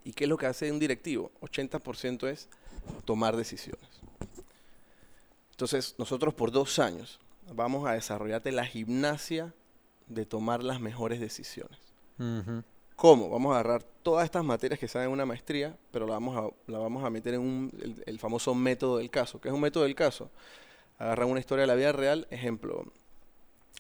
[0.04, 1.30] ¿Y qué es lo que hace un directivo?
[1.40, 2.48] 80% es
[3.04, 3.88] tomar decisiones.
[5.52, 7.20] Entonces, nosotros por dos años
[7.52, 9.54] vamos a desarrollarte la gimnasia
[10.08, 11.78] de tomar las mejores decisiones.
[12.96, 13.30] ¿Cómo?
[13.30, 16.78] Vamos a agarrar todas estas materias que saben una maestría, pero la vamos a, la
[16.78, 19.40] vamos a meter en un, el, el famoso método del caso.
[19.40, 20.30] ¿Qué es un método del caso?
[20.98, 22.84] Agarran una historia de la vida real, ejemplo,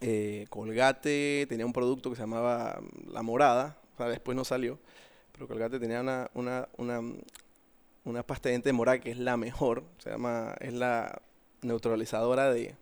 [0.00, 4.44] eh, Colgate tenía un producto que se llamaba mm, La Morada, o sea, después no
[4.44, 4.78] salió,
[5.32, 6.68] pero Colgate tenía una, una,
[7.00, 7.16] mm,
[8.04, 11.20] una pasta de diente morada que es la mejor, se llama, es la
[11.62, 12.74] neutralizadora de,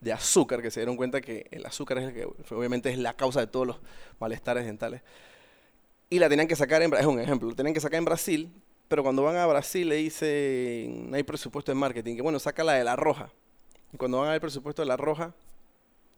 [0.00, 3.14] de azúcar, que se dieron cuenta que el azúcar es el que obviamente es la
[3.14, 3.76] causa de todos los
[4.20, 5.02] malestares dentales.
[6.08, 8.04] Y la tenían que sacar en Bra- es un ejemplo, la tenían que sacar en
[8.04, 8.52] Brasil,
[8.88, 12.62] pero cuando van a Brasil le dicen, no hay presupuesto de marketing, que bueno, saca
[12.62, 13.30] la de la roja.
[13.92, 15.34] Y cuando van a ver el presupuesto de la roja,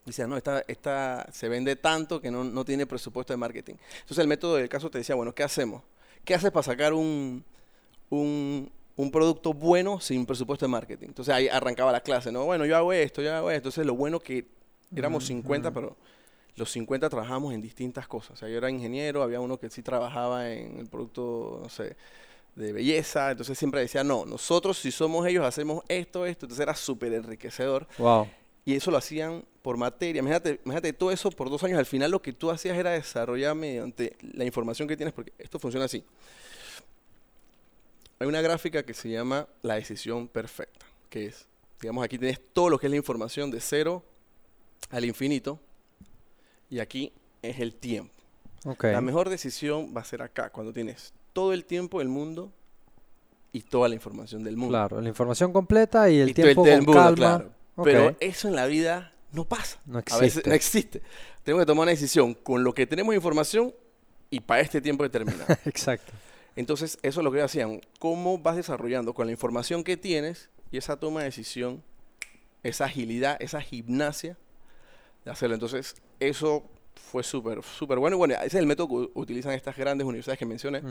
[0.08, 3.74] dicen, no, esta, esta se vende tanto que no, no tiene presupuesto de marketing.
[4.00, 5.82] Entonces el método del caso te decía, bueno, ¿qué hacemos?
[6.24, 7.44] ¿Qué haces para sacar un,
[8.10, 11.08] un, un producto bueno sin presupuesto de marketing?
[11.08, 12.44] Entonces ahí arrancaba la clase, ¿no?
[12.44, 13.68] Bueno, yo hago esto, yo hago esto.
[13.68, 14.46] Entonces lo bueno que
[14.94, 15.96] éramos 50, pero
[16.56, 18.32] los 50 trabajamos en distintas cosas.
[18.32, 21.96] O sea, yo era ingeniero, había uno que sí trabajaba en el producto, no sé,
[22.54, 23.30] de belleza.
[23.30, 26.46] Entonces siempre decía, no, nosotros si somos ellos hacemos esto, esto.
[26.46, 27.86] Entonces era súper enriquecedor.
[27.98, 28.28] Wow.
[28.68, 30.18] Y eso lo hacían por materia.
[30.20, 31.78] Imagínate, imagínate todo eso por dos años.
[31.78, 35.58] Al final lo que tú hacías era desarrollar mediante la información que tienes, porque esto
[35.58, 36.04] funciona así.
[38.18, 41.46] Hay una gráfica que se llama la decisión perfecta, que es,
[41.80, 44.04] digamos, aquí tienes todo lo que es la información de cero
[44.90, 45.58] al infinito,
[46.68, 48.12] y aquí es el tiempo.
[48.82, 52.52] La mejor decisión va a ser acá, cuando tienes todo el tiempo del mundo
[53.50, 54.72] y toda la información del mundo.
[54.72, 57.16] Claro, la información completa y el Y el tiempo tiempo, con calma.
[57.16, 57.57] claro.
[57.84, 59.78] Pero eso en la vida no pasa.
[59.86, 60.48] No A veces existe.
[60.48, 61.02] no existe.
[61.44, 63.74] Tenemos que tomar una decisión con lo que tenemos información
[64.30, 65.46] y para este tiempo determinado.
[65.64, 66.12] Exacto.
[66.56, 67.80] Entonces, eso es lo que hacían.
[67.98, 71.82] ¿Cómo vas desarrollando con la información que tienes y esa toma de decisión,
[72.62, 74.36] esa agilidad, esa gimnasia
[75.24, 75.54] de hacerlo?
[75.54, 76.64] Entonces, eso
[77.12, 78.16] fue súper, súper bueno.
[78.16, 80.82] Y bueno, ese es el método que utilizan estas grandes universidades que mencioné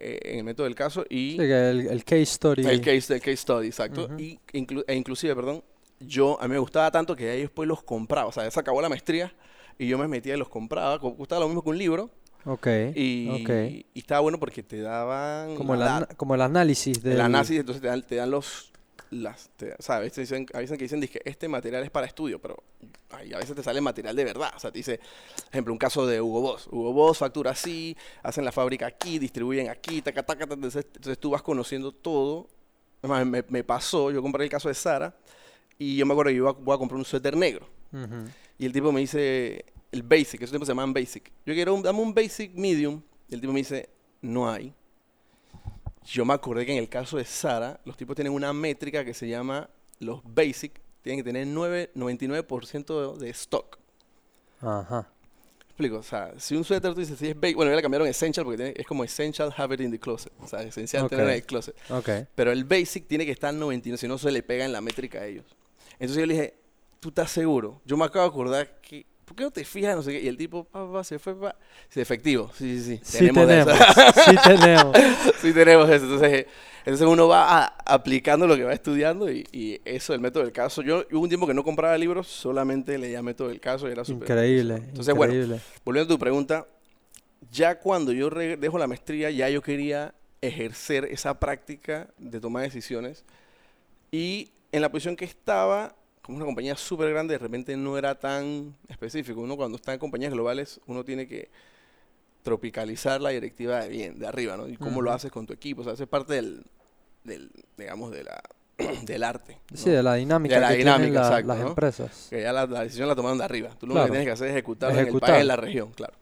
[0.00, 2.66] eh, en el método del caso y Sí, el, el case story.
[2.66, 4.06] el case, el case study, exacto.
[4.06, 4.18] Ujú.
[4.18, 5.62] y inclu- e inclusive, perdón,
[6.00, 8.28] yo a mí me gustaba tanto que ahí después los compraba.
[8.28, 9.32] O sea, ya se acabó la maestría
[9.78, 10.98] y yo me metía y los compraba.
[10.98, 12.10] co- Costaba lo mismo que un libro.
[12.44, 12.66] Ok.
[12.94, 13.50] Y, ok.
[13.94, 17.14] y estaba bueno porque te daban Como el, la data, como el análisis del...
[17.14, 18.66] el análisis, entonces te dan, te dan los
[19.10, 22.40] las te- sabes te dicen, a veces que dicen que este material es para estudio
[22.40, 22.62] pero
[23.10, 25.00] ay, a veces te sale material de verdad o sea te dice
[25.50, 29.68] ejemplo un caso de Hugo Boss Hugo Boss factura así hacen la fábrica aquí distribuyen
[29.68, 32.46] aquí taca, taca, taca, entonces, entonces tú vas conociendo todo
[33.02, 35.12] Además, me, me pasó yo compré el caso de Sara
[35.80, 37.66] y yo me acuerdo que yo iba a- voy a comprar un suéter negro
[38.58, 41.32] y el tipo me dice, el basic, esos tiempos se llamaban basic.
[41.44, 43.02] Yo quiero, un, dame un basic medium.
[43.28, 43.88] Y el tipo me dice,
[44.22, 44.72] no hay.
[46.04, 49.14] yo me acordé que en el caso de Sara, los tipos tienen una métrica que
[49.14, 53.78] se llama los basic, tienen que tener 9, 99% de stock.
[54.60, 55.08] Ajá.
[55.68, 58.06] explico, o sea, si un suéter tú dices, si es basic, bueno, ya le cambiaron
[58.06, 61.24] essential porque tiene- es como essential have it in the closet, o sea, esencial tener
[61.24, 61.74] en el closet.
[61.90, 62.10] Ok.
[62.34, 65.20] Pero el basic tiene que estar 99, si no se le pega en la métrica
[65.20, 65.46] a ellos.
[66.00, 66.54] Entonces yo le dije,
[66.98, 67.80] ¿tú estás seguro?
[67.84, 69.94] Yo me acabo de acordar que, ¿por qué no te fijas?
[69.94, 70.20] No sé qué.
[70.22, 71.54] Y el tipo, pa, pa, se fue, pa.
[71.88, 72.50] Sí, efectivo.
[72.56, 73.00] Sí, sí, sí.
[73.18, 73.68] Sí de tenemos.
[73.74, 74.22] eso.
[74.24, 74.96] sí tenemos.
[75.40, 76.04] sí tenemos eso.
[76.06, 76.46] Entonces,
[76.80, 80.52] entonces uno va a- aplicando lo que va estudiando y, y eso, el método del
[80.52, 80.82] caso.
[80.82, 84.04] Yo hubo un tiempo que no compraba libros, solamente leía método del caso y era
[84.04, 84.22] súper...
[84.28, 84.76] Increíble.
[84.76, 85.60] Entonces, bueno, increíble.
[85.84, 86.66] volviendo a tu pregunta,
[87.52, 93.24] ya cuando yo dejo la maestría, ya yo quería ejercer esa práctica de tomar decisiones.
[94.10, 98.18] Y en la posición que estaba, como una compañía súper grande, de repente no era
[98.18, 99.40] tan específico.
[99.40, 101.50] Uno cuando está en compañías globales, uno tiene que
[102.42, 104.66] tropicalizar la directiva de bien, de arriba, ¿no?
[104.68, 105.82] Y cómo lo haces con tu equipo.
[105.82, 106.64] O sea, es parte del,
[107.24, 108.42] del digamos, de la,
[109.02, 109.58] del arte.
[109.70, 109.76] ¿no?
[109.76, 111.68] Sí, de la dinámica De la que dinámica, la- exacto, las ¿no?
[111.68, 112.26] empresas.
[112.30, 113.70] Que ya la, la decisión la tomaron de arriba.
[113.78, 114.06] Tú lo Claro.
[114.06, 115.30] que tienes que hacer es ejecutarla en el Ejecutar.
[115.30, 116.14] país, en la región, claro.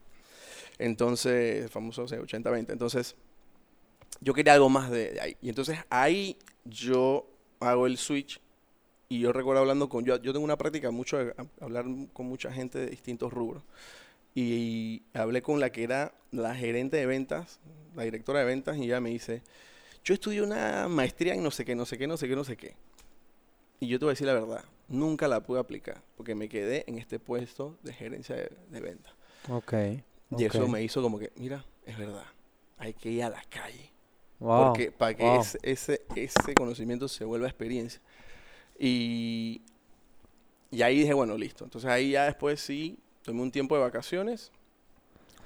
[0.79, 2.71] Entonces, el famoso o sea, 80-20.
[2.71, 3.15] Entonces,
[4.21, 5.37] yo quería algo más de, de ahí.
[5.41, 7.29] Y entonces ahí yo
[7.61, 8.40] hago el switch
[9.09, 12.53] y yo recuerdo hablando con, yo, yo tengo una práctica mucho de hablar con mucha
[12.53, 13.62] gente de distintos rubros.
[14.35, 17.59] Y, hablé con la que era la gerente de ventas,
[17.97, 19.42] la directora de ventas, y ella me dice,
[20.05, 22.44] yo estudié una maestría en no sé qué, no sé qué, no sé qué, no
[22.44, 22.77] sé qué.
[23.81, 26.85] Y yo te voy a decir la verdad, nunca la pude aplicar, porque me quedé
[26.87, 29.12] en este puesto de gerencia de, de ventas.
[29.49, 29.73] Ok.
[30.37, 32.27] Y eso me hizo como que, mira, es verdad,
[32.77, 33.90] hay que ir a la calle.
[34.40, 35.37] Wow, Porque para que wow.
[35.37, 38.01] ese, ese, ese conocimiento se vuelva experiencia.
[38.79, 39.62] Y,
[40.70, 41.64] y ahí dije, bueno, listo.
[41.64, 44.51] Entonces ahí ya después sí, tomé un tiempo de vacaciones,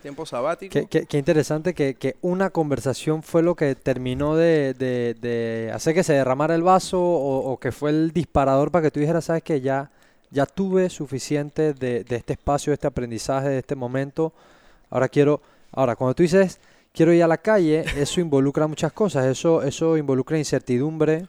[0.03, 0.73] tiempo sabático.
[0.73, 5.71] Qué, qué- qué interesante que, que una conversación fue lo que terminó de, de- de
[5.73, 9.01] hacer que se derramara el vaso o, o que fue el disparador para que tú
[9.01, 9.91] dijeras, sabes que ya,
[10.31, 14.33] ya tuve suficiente de, de este espacio, de este aprendizaje, de este momento.
[14.91, 16.59] Ahora quiero, ahora cuando tú dices
[16.93, 19.27] quiero ir a la calle, eso involucra muchas cosas.
[19.27, 21.27] Eso, eso involucra incertidumbre,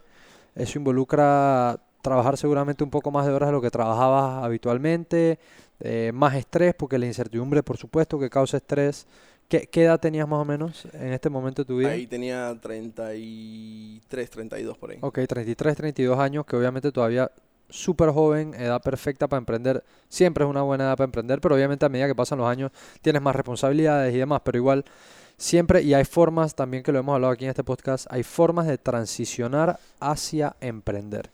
[0.56, 5.39] eso involucra trabajar seguramente un poco más de horas de lo que trabajabas habitualmente,
[5.80, 9.08] eh, más estrés, porque la incertidumbre, por supuesto, que causa estrés.
[9.47, 11.89] ¿Qué, qué edad tenías más o menos en este momento de tu vida?
[11.89, 14.97] Ahí tenía 33, 32 por ahí.
[15.02, 17.30] Ok, 33, 32 años, que obviamente todavía
[17.69, 19.84] súper joven, edad perfecta para emprender.
[20.08, 22.71] Siempre es una buena edad para emprender, pero obviamente a medida que pasan los años
[23.02, 24.86] tienes más responsabilidades y demás, pero igual
[25.38, 28.67] siempre, y hay formas también que lo hemos hablado aquí en este podcast, hay formas
[28.67, 31.30] de transicionar hacia emprender.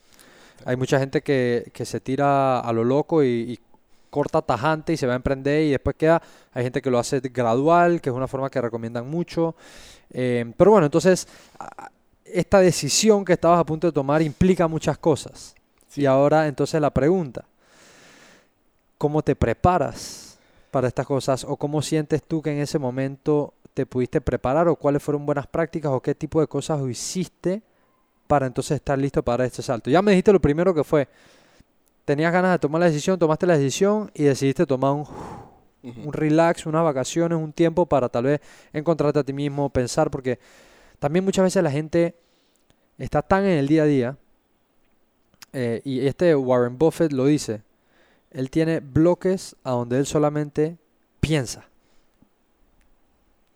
[0.66, 3.60] Hay mucha gente que, que se tira a lo loco y, y
[4.10, 6.22] corta tajante y se va a emprender y después queda,
[6.54, 9.56] hay gente que lo hace gradual, que es una forma que recomiendan mucho.
[10.12, 11.28] Eh, pero bueno, entonces
[12.26, 15.56] esta decisión que estabas a punto de tomar implica muchas cosas.
[15.96, 17.46] Y ahora entonces la pregunta,
[18.98, 20.38] ¿cómo te preparas
[20.72, 21.44] para estas cosas?
[21.44, 24.68] ¿O cómo sientes tú que en ese momento te pudiste preparar?
[24.68, 25.92] ¿O cuáles fueron buenas prácticas?
[25.92, 27.62] ¿O qué tipo de cosas hiciste
[28.28, 29.90] para entonces estar listo para este salto?
[29.90, 31.08] Ya me dijiste lo primero que fue,
[32.06, 35.06] tenías ganas de tomar la decisión, tomaste la decisión y decidiste tomar un,
[35.84, 38.42] un relax, unas vacaciones, un tiempo para tal vez
[38.74, 40.40] encontrarte a ti mismo, pensar, porque
[41.00, 42.16] también muchas veces la gente
[42.98, 44.18] está tan en el día a día,
[45.54, 47.64] eh, y este Warren Buffett lo dice,
[48.32, 50.78] él tiene bloques a donde él solamente
[51.20, 51.69] piensa.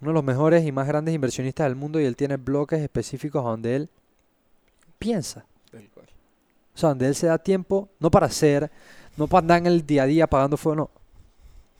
[0.03, 3.41] Uno de los mejores y más grandes inversionistas del mundo y él tiene bloques específicos
[3.41, 3.89] donde él
[4.99, 5.45] piensa.
[6.75, 8.69] O sea, donde él se da tiempo, no para hacer,
[9.15, 10.91] no para andar en el día a día apagando fuego, no.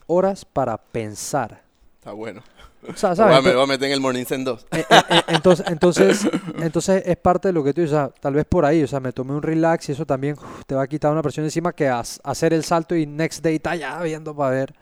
[0.06, 1.60] Horas para pensar.
[1.98, 2.42] Está bueno.
[2.88, 3.44] O sea, ¿sabes?
[3.44, 4.68] me voy a meter en el Morning Zen 2.
[4.70, 8.08] eh, eh, eh, entonces, entonces, entonces es parte de lo que tú dices, o sea,
[8.08, 10.74] tal vez por ahí, o sea, me tomé un relax y eso también uf, te
[10.74, 14.00] va a quitar una presión encima que hacer el salto y next day está ya
[14.02, 14.74] viendo para ver.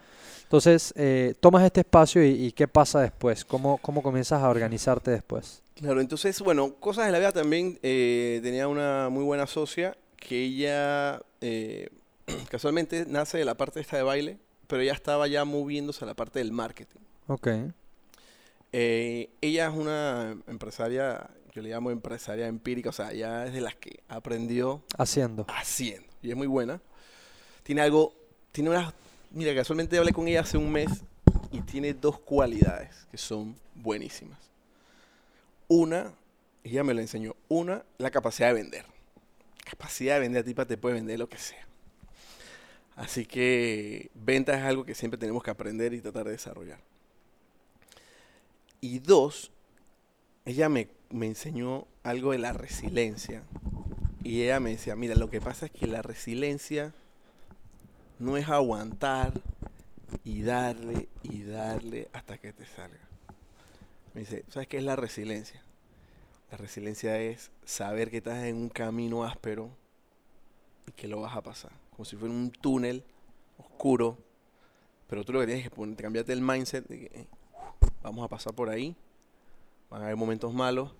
[0.53, 3.43] Entonces, eh, tomas este espacio y, y ¿qué pasa después?
[3.43, 5.63] ¿Cómo, ¿Cómo comienzas a organizarte después?
[5.73, 7.79] Claro, entonces, bueno, cosas de la vida también.
[7.81, 11.89] eh, tenía una muy buena socia que ella eh,
[12.51, 14.37] casualmente nace de la parte esta de baile,
[14.67, 16.99] pero ella estaba ya moviéndose a la parte del marketing.
[17.25, 17.47] Ok,
[18.71, 23.61] Eh, ella es una empresaria, yo le llamo empresaria empírica, o sea, ella es de
[23.61, 25.45] las que aprendió haciendo.
[25.47, 26.79] haciendo y es muy buena.
[27.63, 28.13] Tiene algo,
[28.51, 28.93] tiene unas,
[29.33, 31.03] mira, casualmente hablé con ella hace un mes
[31.51, 34.39] y tiene dos cualidades que son buenísimas.
[35.67, 36.13] Una,
[36.63, 38.85] ella me lo enseñó, una, la capacidad de vender.
[39.65, 41.65] Capacidad de vender, tipa te puede vender lo que sea.
[42.95, 46.79] Así que venta es algo que siempre tenemos que aprender y tratar de desarrollar.
[48.81, 49.51] Y dos,
[50.45, 53.43] ella me, me enseñó algo de la resiliencia.
[54.23, 56.93] Y ella me decía, mira, lo que pasa es que la resiliencia
[58.19, 59.33] no es aguantar
[60.23, 62.99] y darle y darle hasta que te salga.
[64.13, 65.61] Me dice, ¿sabes qué es la resiliencia?
[66.51, 69.69] La resiliencia es saber que estás en un camino áspero
[70.87, 71.71] y que lo vas a pasar.
[71.91, 73.03] Como si fuera un túnel
[73.57, 74.17] oscuro.
[75.07, 77.27] Pero tú lo que tienes es que ponerte, cambiarte el mindset de que eh,
[78.03, 78.95] vamos a pasar por ahí.
[79.89, 80.91] Van a haber momentos malos.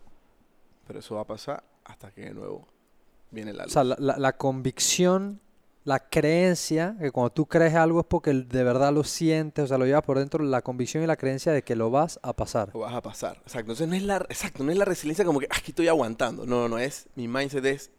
[0.88, 2.67] Pero eso va a pasar hasta que de nuevo
[3.32, 3.73] viene la O luz.
[3.73, 5.39] sea, la, la- la convicción,
[5.86, 9.78] la creencia, que cuando tú crees algo es porque de verdad lo sientes, o sea,
[9.78, 12.69] lo llevas por dentro, la convicción y la creencia de que lo vas a pasar.
[12.74, 13.38] lo vas a pasar.
[13.43, 13.60] Exacto.
[13.74, 16.46] Entonces no es la, exacto, no es la resiliencia como que "Ah, aquí estoy aguantando.
[16.46, 17.08] No, no, es.
[17.15, 17.91] Mi mindset es,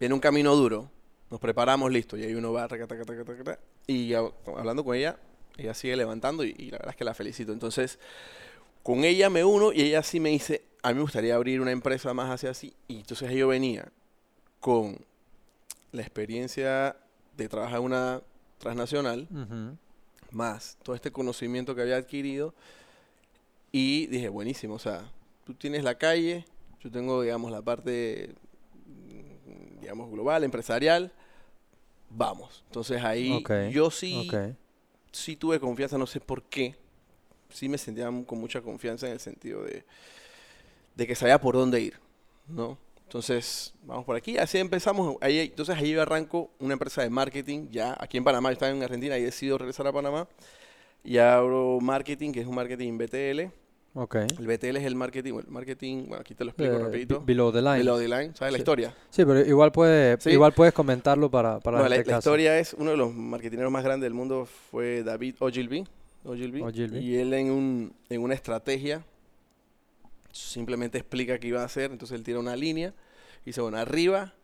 [0.00, 0.90] viene un camino duro,
[1.30, 2.16] nos preparamos, listo.
[2.16, 5.16] Y ahí uno va, taca, taca, taca, y hab- hablando con ella,
[5.56, 7.52] ella sigue levantando y, y la verdad es que la felicito.
[7.52, 7.98] Entonces,
[8.82, 11.72] con ella me uno y ella sí me dice, a mí me gustaría abrir una
[11.72, 12.74] empresa más hacia así.
[12.88, 13.88] Y entonces yo venía
[14.60, 14.98] con
[15.96, 16.96] la experiencia
[17.36, 18.22] de trabajar en una
[18.58, 19.28] transnacional,
[20.30, 22.54] más todo este conocimiento que había adquirido
[23.72, 25.10] y dije, buenísimo, o sea,
[25.44, 26.44] tú tienes la calle,
[26.80, 28.34] yo tengo, digamos, la parte,
[28.86, 31.12] mm, digamos, global, empresarial,
[32.10, 32.62] vamos.
[32.66, 33.30] Entonces ahí
[33.70, 34.54] yo sí, Ok.
[35.12, 36.74] sí tuve confianza, no sé por qué,
[37.50, 39.84] sí me sentía con mucha confianza en el sentido de,
[40.94, 41.98] de que sabía por dónde ir,
[42.48, 42.78] ¿no?
[43.06, 47.68] Entonces, vamos por aquí, así empezamos, ahí, entonces ahí yo arranco una empresa de marketing,
[47.70, 50.26] ya aquí en Panamá, yo estaba en Argentina y decido regresar a Panamá,
[51.04, 53.48] y abro marketing, que es un marketing BTL,
[53.94, 54.16] Ok.
[54.16, 57.20] el BTL es el marketing, bueno, el marketing, bueno, aquí te lo explico Eh, rapidito,
[57.20, 57.78] be- below the line.
[57.78, 58.62] Below the line, ¿sabes la Sí.
[58.62, 58.94] historia?
[59.10, 60.30] Sí, pero igual, puede, Sí.
[60.30, 63.14] igual puedes comentarlo para, para No, la la, gente la historia es uno de los
[63.14, 65.86] marketineros más grandes del mundo fue David Ogilvy,
[66.24, 66.98] Ogilvy, Ogilvy.
[66.98, 69.04] y él en, un, en una estrategia
[70.36, 72.94] simplemente explica qué iba a hacer, entonces él tira una línea
[73.42, 74.34] y dice, bueno, arriba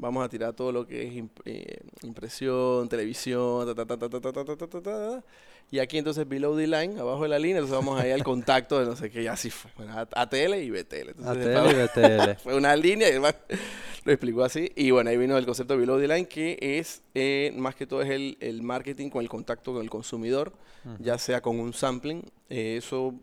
[0.00, 1.24] vamos a tirar todo lo que es
[2.02, 3.66] impresión, televisión,
[5.70, 8.80] y aquí entonces below the line, abajo de la línea, entonces vamos ahí al contacto
[8.80, 11.10] de no sé qué, y así fue, bueno, ATL y BTL.
[11.10, 12.40] Entonces, ATL y BTL.
[12.42, 13.36] fue una línea y además
[14.04, 17.02] lo explicó así, y bueno, ahí vino el concepto de below the line, que es
[17.14, 20.52] eh, más que todo es el, el, marketing con el contacto con el consumidor,
[20.98, 23.14] ya sea con un sampling, eso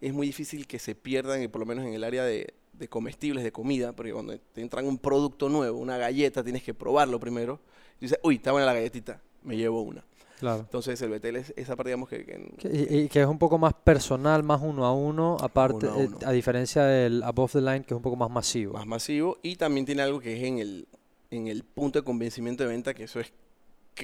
[0.00, 3.44] es muy difícil que se pierdan, por lo menos en el área de, de comestibles,
[3.44, 7.60] de comida, porque cuando te entran un producto nuevo, una galleta, tienes que probarlo primero.
[8.00, 10.02] Y dices, uy, está buena la galletita, me llevo una.
[10.38, 10.60] Claro.
[10.60, 12.24] Entonces el BTL es esa parte, digamos, que...
[12.24, 15.86] que- Que- Y, y que es un poco más personal, más uno a uno, aparte,
[15.86, 18.72] Uno a eh, a diferencia del above the line, que es un poco más masivo.
[18.72, 20.88] más masivo y también tiene algo que es en el,
[21.30, 23.30] en el punto de convencimiento de venta, que eso es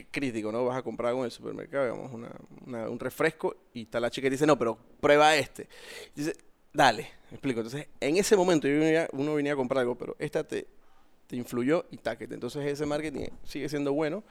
[0.05, 0.65] crítico, ¿no?
[0.65, 2.31] Vas a comprar algo en el supermercado, digamos, una,
[2.67, 5.69] una- un refresco y está la chica que dice, no, pero prueba este.
[6.15, 6.37] Y dice,
[6.73, 7.61] dale, me explico.
[7.61, 10.67] Entonces, en ese momento yo venía- uno venía a comprar algo, pero esta te,
[11.27, 12.35] te influyó y táquete.
[12.35, 14.23] Entonces ese marketing sigue siendo bueno.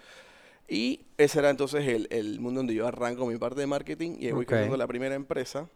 [0.67, 4.31] Y ese era entonces el, el mundo donde yo arranco mi parte de marketing y
[4.31, 4.49] voy Ok.
[4.49, 5.69] creando la primera empresa.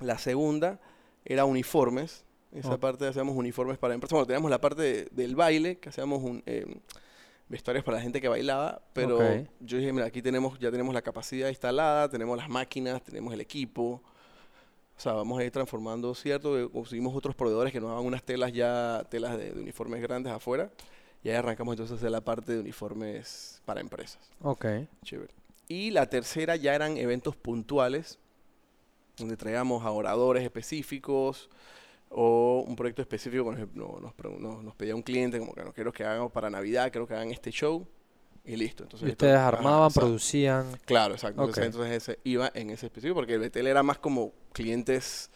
[0.00, 0.80] La segunda
[1.24, 2.24] era uniformes.
[2.52, 2.80] Esa Ok.
[2.80, 4.12] parte hacíamos uniformes para empresas.
[4.12, 6.64] Bueno, teníamos la parte de- del baile, que hacíamos un, eh,
[7.48, 9.48] vestuarios para la gente que bailaba, pero Ok.
[9.60, 13.40] yo dije, mira, aquí tenemos, ya tenemos la capacidad instalada, tenemos las máquinas, tenemos el
[13.40, 14.02] equipo.
[14.96, 16.58] O sea, vamos a ir transformando, ¿cierto?
[16.58, 20.32] Eh, Conseguimos otros proveedores que nos daban unas telas ya, telas de, de uniformes grandes
[20.32, 20.70] afuera.
[21.22, 24.30] Y ahí arrancamos entonces hacer la parte de uniformes para empresas.
[24.42, 24.66] Ok.
[25.02, 25.32] Chévere.
[25.68, 28.18] Y la tercera ya eran eventos puntuales,
[29.16, 31.48] donde traíamos a oradores específicos
[32.16, 33.52] o un proyecto específico.
[33.52, 37.06] Nos, nos, nos pedía un cliente como que no quiero que hagamos para Navidad, quiero
[37.06, 37.86] que hagan este show.
[38.46, 38.82] Y listo.
[38.84, 40.66] Entonces, Y ustedes armaban, producían.
[40.84, 41.40] Claro, exacto.
[41.42, 41.66] Entonces, Ok.
[41.74, 45.30] entonces ese iba en ese específico porque el BTL era más como clientes,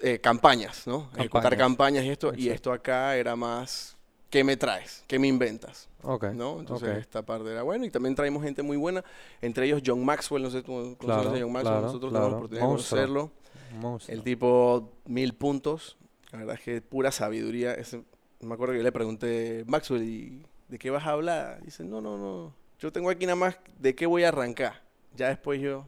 [0.00, 1.08] eh, campañas, ¿no?
[1.16, 1.58] Ejecutar Campañas.
[1.58, 2.32] campañas y esto.
[2.36, 3.96] Y esto acá era más,
[4.30, 5.04] ¿qué me traes?
[5.08, 5.88] ¿Qué me inventas?
[6.04, 6.24] Ok.
[6.32, 6.60] ¿no?
[6.60, 9.04] Entonces esta parte era buena y también traímos gente muy buena,
[9.40, 12.24] entre ellos John Maxwell, no sé tú conoces Claro, a John Maxwell, claro, nosotros claro.
[12.26, 13.30] tuvimos la oportunidad de conocerlo,
[13.74, 14.16] monstruo.
[14.16, 15.96] el tipo mil puntos,
[16.32, 18.02] la verdad es que pura sabiduría, ese-
[18.40, 21.58] me acuerdo que yo le pregunté, Maxwell, ¿y de qué vas a hablar?
[21.62, 24.82] Y dice, no, no, no, yo tengo aquí nada más de qué voy a arrancar,
[25.16, 25.86] ya después yo,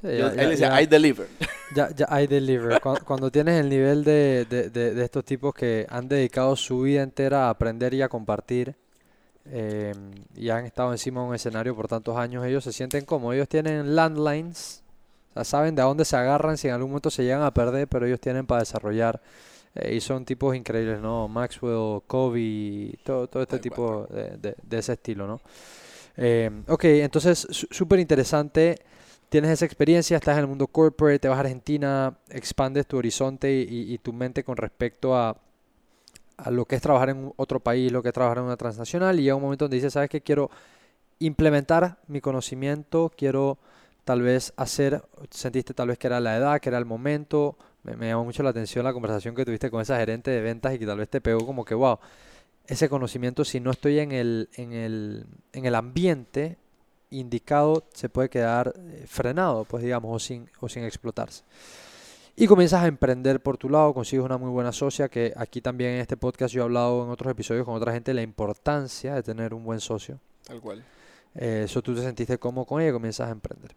[0.00, 1.26] Sí, yo- ya- él decía, ya- I deliver,
[1.74, 2.80] Ya, ya hay deliver.
[2.80, 6.80] Cuando, cuando tienes el nivel de, de- de- de estos tipos que han dedicado su
[6.80, 8.74] vida entera a aprender y a compartir
[9.44, 9.92] eh,
[10.34, 13.48] y han estado encima de un escenario por tantos años, ellos se sienten como ellos
[13.50, 14.82] tienen landlines,
[15.38, 17.88] sea, saben de a dónde se agarran si en algún momento se llegan a perder,
[17.88, 19.20] pero ellos tienen para desarrollar.
[19.74, 21.28] eh, y son tipos increíbles, ¿no?
[21.28, 25.40] Maxwell, Kobe, todo, todo este tipo de, de- de ese estilo, ¿no?
[26.16, 28.76] Eh, ok, entonces súper interesante.
[29.30, 33.52] tienes esa experiencia, estás en el mundo corporate, te vas a Argentina, expandes tu horizonte
[33.52, 35.36] y, y tu mente con respecto a,
[36.36, 39.18] a lo que es trabajar en otro país, lo que es trabajar en una transnacional
[39.18, 40.20] y llega un momento donde dices, ¿sabes qué?
[40.20, 40.50] Quiero
[41.20, 43.58] implementar mi conocimiento, quiero
[44.08, 48.08] tal vez hacer, sentiste tal vez que era la edad, que era el momento, me,
[48.08, 50.86] llamó mucho la atención la conversación que tuviste con esa gerente de ventas y que
[50.86, 51.98] tal vez te pegó como que, wow,
[52.66, 56.56] ese conocimiento si no estoy en el, en el, en el ambiente
[57.10, 61.44] indicado se puede quedar eh, frenado, pues digamos, o sin, o sin explotarse.
[62.34, 65.90] Y comienzas a emprender por tu lado, consigues una muy buena socia, que aquí también
[65.90, 69.16] en este podcast yo he hablado en otros episodios con otra gente de la importancia
[69.16, 70.18] de tener un buen socio.
[70.46, 70.82] Tal cual.
[71.34, 73.74] Eh, Eso tú te sentiste cómodo con ella y comienzas a emprender.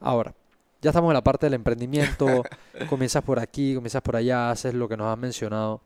[0.00, 0.34] Ahora,
[0.82, 2.42] ya estamos en la parte del emprendimiento,
[2.88, 5.80] comienzas por aquí, comienzas por allá, haces lo que nos has mencionado.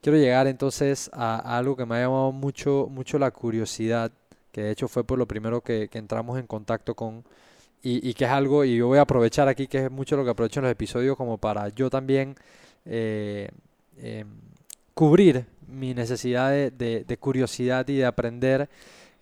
[0.00, 4.12] Quiero llegar entonces a, a algo que me ha llamado mucho, mucho la curiosidad,
[4.52, 7.24] que de hecho fue por lo primero que, que entramos en contacto con,
[7.82, 10.24] y, y que es algo, y yo voy a aprovechar aquí, que es mucho lo
[10.24, 12.36] que aprovecho en los episodios como para yo también
[12.84, 13.50] eh,
[13.98, 14.28] em,
[14.94, 18.68] cubrir mi necesidad de, de- de curiosidad y de aprender,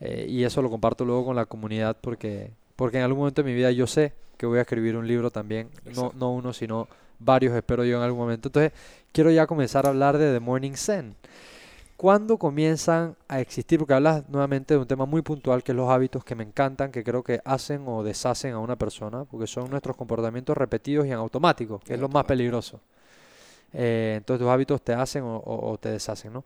[0.00, 3.48] eh, y eso lo comparto luego con la comunidad porque, porque en algún momento de
[3.50, 6.88] mi vida yo sé que voy a escribir un libro también, no, no uno, sino
[7.18, 8.48] varios, espero yo en algún momento.
[8.48, 8.72] Entonces,
[9.12, 11.14] quiero ya comenzar a hablar de The Morning Zen.
[11.96, 13.78] ¿Cuándo comienzan a existir?
[13.78, 16.92] Porque hablas nuevamente de un tema muy puntual que es los hábitos que me encantan,
[16.92, 21.08] que creo que hacen o deshacen a una persona, porque son nuestros comportamientos repetidos y
[21.08, 22.80] en automático, que es lo más peligroso.
[23.72, 26.44] Eh, entonces tus hábitos te hacen o, o- o te deshacen, ¿no?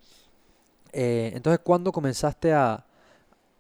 [0.93, 2.85] Eh, entonces, ¿cuándo comenzaste a,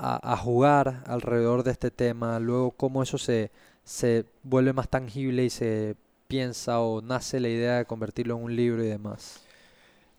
[0.00, 2.38] a, jugar alrededor de este tema?
[2.38, 3.50] Luego, ¿cómo eso se,
[3.84, 5.96] se vuelve más tangible y se
[6.26, 9.42] piensa o nace la idea de convertirlo en un libro y demás?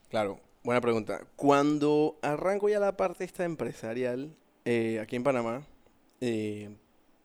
[0.09, 1.21] Claro, buena pregunta.
[1.35, 5.63] Cuando arranco ya la parte esta empresarial, eh, aquí en Panamá,
[6.19, 6.69] eh,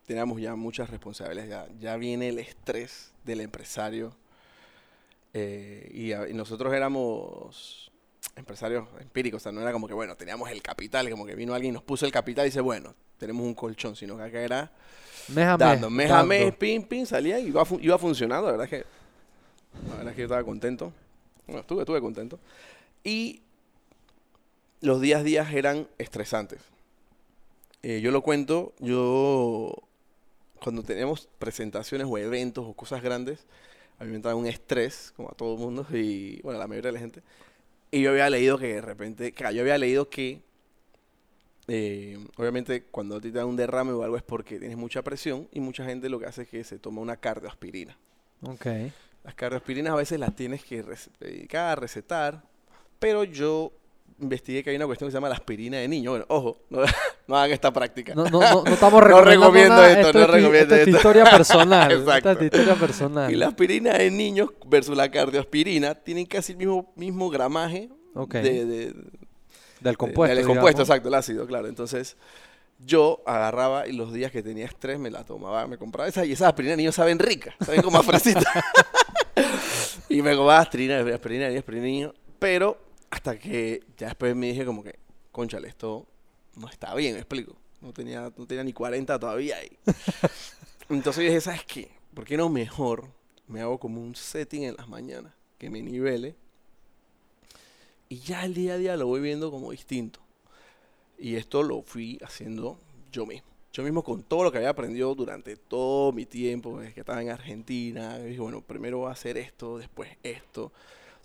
[0.06, 1.78] teníamos ya muchas responsabilidades.
[1.78, 4.16] Ya, viene el estrés del empresario.
[5.34, 7.92] eh, y nosotros éramos
[8.36, 11.54] empresarios empíricos, o sea, no era como que, bueno, teníamos el capital, como que vino
[11.54, 14.40] alguien y nos puso el capital y dice, bueno, tenemos un colchón, sino que acá
[14.40, 14.70] era
[15.28, 18.46] Mes dando, mes a mes, pin, pin, salía y iba, iba funcionando.
[18.46, 20.92] La verdad es que, la verdad es que yo estaba contento.
[21.46, 22.38] Bueno, estuve, estuve contento.
[23.02, 23.42] Y
[24.80, 26.60] los días días eran estresantes.
[27.82, 29.74] Eh, yo lo cuento, yo
[30.60, 33.46] cuando teníamos presentaciones o eventos o cosas grandes,
[33.98, 36.68] a mí me entraba un estrés, como a todo el mundo, y bueno, a la
[36.68, 37.22] mayoría de la gente.
[37.90, 40.40] Y yo había leído que de repente, claro, yo había leído que
[41.68, 45.02] eh, obviamente cuando a ti te da un derrame o algo es porque tienes mucha
[45.02, 47.96] presión y mucha gente lo que hace es que se toma una cardioaspirina.
[48.42, 48.66] Ok.
[49.24, 52.42] Las cardioaspirinas a veces las tienes que rece- dedicar, recetar,
[52.98, 53.72] pero yo
[54.20, 56.10] investigué que hay una cuestión que se llama la aspirina de niño.
[56.10, 56.80] Bueno, ojo, no,
[57.26, 58.14] no hagan esta práctica.
[58.14, 60.90] No, no, no, no estamos No recomendando recomiendo nada, esto, esto no es recomiendo esto
[60.90, 61.92] es historia personal.
[61.92, 62.44] Esta es Exacto.
[62.44, 63.32] historia personal.
[63.32, 67.90] Y la aspirina de niños versus la cardioaspirina tienen casi el mismo, mismo gramaje
[68.30, 68.94] de, de-
[69.80, 70.34] Del compuesto.
[70.36, 71.68] Del compuesto, exacto, el ácido, claro.
[71.68, 72.16] Entonces,
[72.84, 76.32] yo agarraba y los días que tenía estrés me la tomaba, me compraba esa y
[76.32, 78.02] esas aspirinas de niños saben ricas, saben como a
[80.08, 82.14] y me compraba aspirina, aspirina de aspirina de niños.
[82.38, 82.78] Pero
[83.10, 84.98] hasta que ya después me dije como que,
[85.32, 86.06] conchale, esto
[86.56, 87.56] no está bien, me explico.
[87.80, 89.62] No tenía, no tenía ni 40 todavía.
[89.64, 89.76] Y...
[90.88, 91.90] Entonces dije, ¿sabes qué?
[92.14, 93.08] ¿Por qué no mejor
[93.46, 96.34] me hago como un setting en las mañanas que me nivele?
[98.08, 100.20] Y ya el día a día lo voy viendo como distinto.
[101.18, 102.78] Y esto lo fui haciendo
[103.10, 103.48] yo mismo.
[103.72, 107.20] Yo mismo con todo lo que había aprendido durante todo mi tiempo, desde que estaba
[107.20, 108.18] en Argentina.
[108.18, 110.72] Dije, bueno, primero voy a hacer esto, después esto.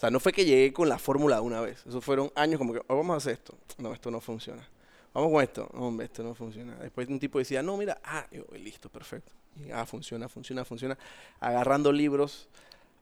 [0.01, 1.85] Sea, no fue que llegué con la fórmula una vez.
[1.87, 3.53] Eso fueron años como que, "Oh, vamos a hacer esto.
[3.77, 4.67] No, esto no funciona.
[5.13, 5.69] Vamos con esto.
[5.73, 6.75] No, hombre, esto no funciona.
[6.77, 9.31] Después un tipo decía, no, mira, ah, yo, listo, perfecto.
[9.73, 10.97] Ah, funciona, funciona, funciona.
[11.39, 12.47] Agarrando libros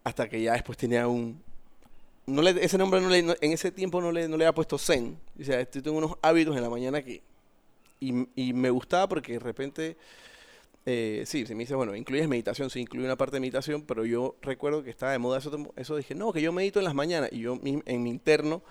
[0.03, 1.41] hasta que ya después tenía un,
[2.25, 4.53] no le- ese nombre no le, no- en ese tiempo no le, no le había
[4.55, 5.17] puesto zen.
[5.39, 7.21] O sea, tengo unos hábitos en la mañana que...
[8.01, 9.95] Y, y me gustaba porque de repente...
[10.85, 14.05] eh, sí, se me dice, bueno, incluyes meditación, sí, incluye una parte de meditación, pero
[14.05, 16.95] yo recuerdo que estaba de moda eso, eso dije, no, que yo medito en las
[16.95, 17.29] mañanas.
[17.31, 18.63] Y yo en mi interno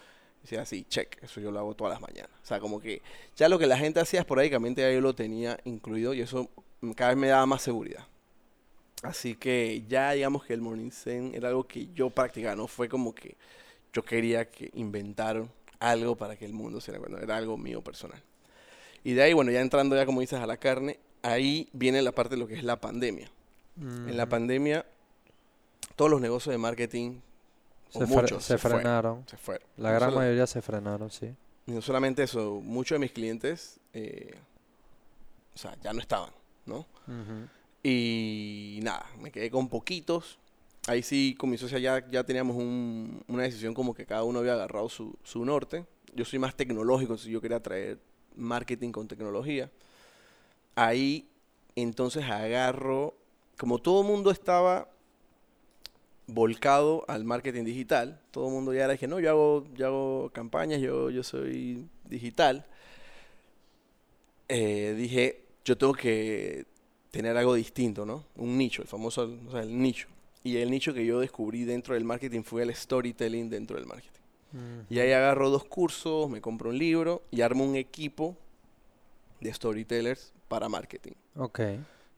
[0.43, 2.31] decía, sí, check, eso yo lo hago todas las mañanas.
[2.43, 3.03] O sea, como que
[3.37, 6.51] ya lo que la gente hacía esporádicamente ya yo lo tenía incluido y eso
[6.97, 8.07] cada vez me daba más seguridad.
[9.03, 12.89] Así que ya digamos que el Morning Zen era algo que yo practicaba, no fue
[12.89, 13.37] como que
[13.93, 18.21] yo quería que inventaron algo para que el mundo se bueno, era algo mío personal.
[19.05, 22.13] Y de ahí, bueno, ya entrando ya como dices a la carne, ahí viene la
[22.13, 23.31] parte de lo que es la pandemia.
[23.81, 24.31] En la Ujú.
[24.31, 24.85] pandemia,
[25.95, 27.21] todos los negocios de marketing,
[27.91, 29.25] se, muchos, frenaron.
[29.29, 29.67] se fueron.
[29.77, 31.33] La No gran solo- mayoría se frenaron, sí.
[31.67, 34.35] y no solamente eso, muchos de mis clientes, eh,
[35.55, 36.31] o sea, ya no estaban,
[36.67, 36.87] ¿no?
[37.83, 40.39] Y nada, me quedé con poquitos.
[40.87, 44.39] Ahí sí, con mi socia ya, ya teníamos un- una decisión como que cada uno
[44.41, 45.85] había agarrado su, su norte.
[46.15, 47.99] Yo soy más tecnológico, entonces yo quería traer
[48.37, 49.71] marketing con tecnología.
[50.79, 51.29] Ahí
[51.75, 53.17] entonces agarro,
[53.59, 54.89] como todo el mundo estaba
[56.29, 60.31] volcado al marketing digital, todo el mundo ya era dije, no, yo hago, yo hago
[60.31, 62.65] campañas, yo, yo soy digital.
[64.49, 66.67] Eh, dije, yo tengo que
[67.11, 68.25] tener algo distinto, ¿no?
[68.37, 70.07] Un nicho, el famoso, o sea, el nicho.
[70.45, 74.21] Y el nicho que yo descubrí dentro del marketing fue el storytelling dentro del marketing.
[74.89, 78.37] Y ahí agarro dos cursos, me compro un libro y armo un equipo
[79.41, 81.13] de storytellers para marketing.
[81.37, 81.61] Ok.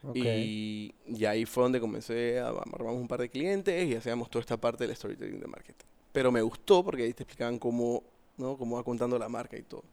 [0.02, 0.16] ok.
[0.16, 4.40] Y, y ahí fue donde comencé a armamos un par de clientes y hacíamos toda
[4.40, 5.86] esta parte del storytelling de marketing.
[6.12, 8.02] Pero me gustó porque ahí te explicaban cómo,
[8.36, 8.56] ¿no?
[8.56, 9.84] cómo va contando la marca y todo.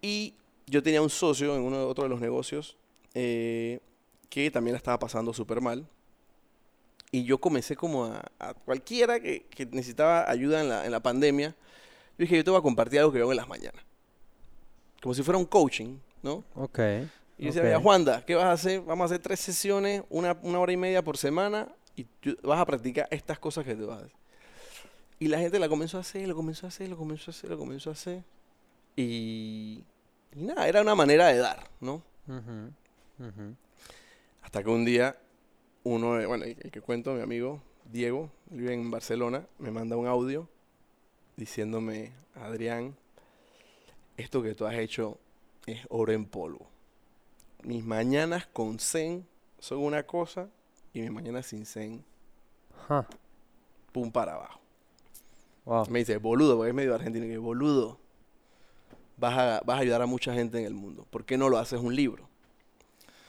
[0.00, 0.34] Y
[0.66, 2.76] yo tenía un socio en uno otro de los negocios
[3.14, 3.80] eh,
[4.28, 5.86] que también la estaba pasando súper mal.
[7.10, 11.00] Y yo comencé como a, a cualquiera que, que necesitaba ayuda en la, en la
[11.00, 11.50] pandemia.
[12.18, 13.84] Yo dije, yo te voy a compartir algo que hago en las mañanas.
[15.02, 16.44] Como si fuera un coaching, ¿no?
[16.54, 16.78] Ok.
[17.38, 17.66] Y yo decía, ok.
[17.66, 18.80] "Mira, Juanda, ¿qué vas a hacer?
[18.82, 22.60] Vamos a hacer tres sesiones, una, una hora y media por semana, y tú vas
[22.60, 24.16] a practicar estas cosas que te vas a hacer.
[25.18, 27.50] Y la gente la comenzó a hacer, lo comenzó a hacer, lo comenzó a hacer,
[27.50, 28.24] lo comenzó a hacer.
[28.96, 29.84] Y,
[30.34, 32.02] y nada, era una manera de dar, ¿no?
[32.26, 32.72] Ujú,
[33.28, 33.54] ujú.
[34.42, 35.16] Hasta que un día,
[35.84, 39.70] uno, de- bueno, el el que cuento, mi amigo Diego, él vive en Barcelona, me
[39.70, 40.48] manda un audio
[41.36, 42.94] diciéndome, Adrián,
[44.16, 45.18] esto que tú has hecho
[45.66, 46.68] es oro en polvo.
[47.62, 49.26] Mis mañanas con Zen
[49.58, 50.48] son una cosa
[50.92, 52.04] y mis mañanas sin Zen,
[53.92, 54.60] pum para abajo.
[55.64, 55.86] Wow.
[55.88, 57.98] Me dice, boludo, porque es medio argentino, que boludo,
[59.16, 61.06] vas a, vas a ayudar a mucha gente en el mundo.
[61.10, 62.28] ¿Por qué no lo haces un libro?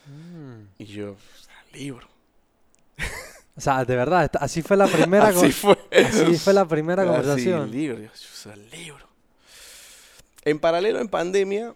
[0.06, 0.66] Mm.
[0.78, 1.16] Y yo,
[1.72, 2.08] libro.
[3.56, 5.78] O sea, de verdad, así fue la primera, Así fue.
[5.92, 7.70] así fue la primera Así, conversación.
[7.70, 9.06] libro, yo, libro.
[10.44, 11.74] En paralelo, en pandemia,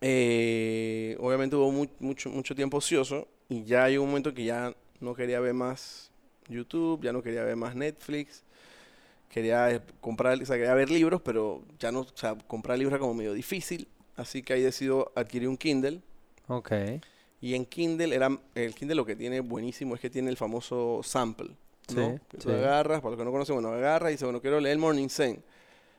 [0.00, 4.74] eh, obviamente hubo mu- mucho, mucho tiempo ocioso y ya llegó un momento que ya
[5.00, 6.10] no quería ver más
[6.48, 8.44] YouTube, ya no quería ver más Netflix,
[9.30, 12.92] quería eh, comprar, o sea, quería ver libros, pero ya no, o sea, comprar libros
[12.94, 16.02] era como medio difícil, así que ahí decido adquirir un Kindle
[16.48, 16.72] Ok.
[17.40, 21.00] y en Kindle era el Kindle lo que tiene buenísimo es que tiene el famoso
[21.02, 21.50] sample,
[21.88, 22.16] ¿no?
[22.16, 22.50] Sí, Que sí.
[22.50, 24.78] tú agarras, para los que no conocen, bueno, agarras y dice, bueno, quiero leer el
[24.78, 25.42] Morning Zen.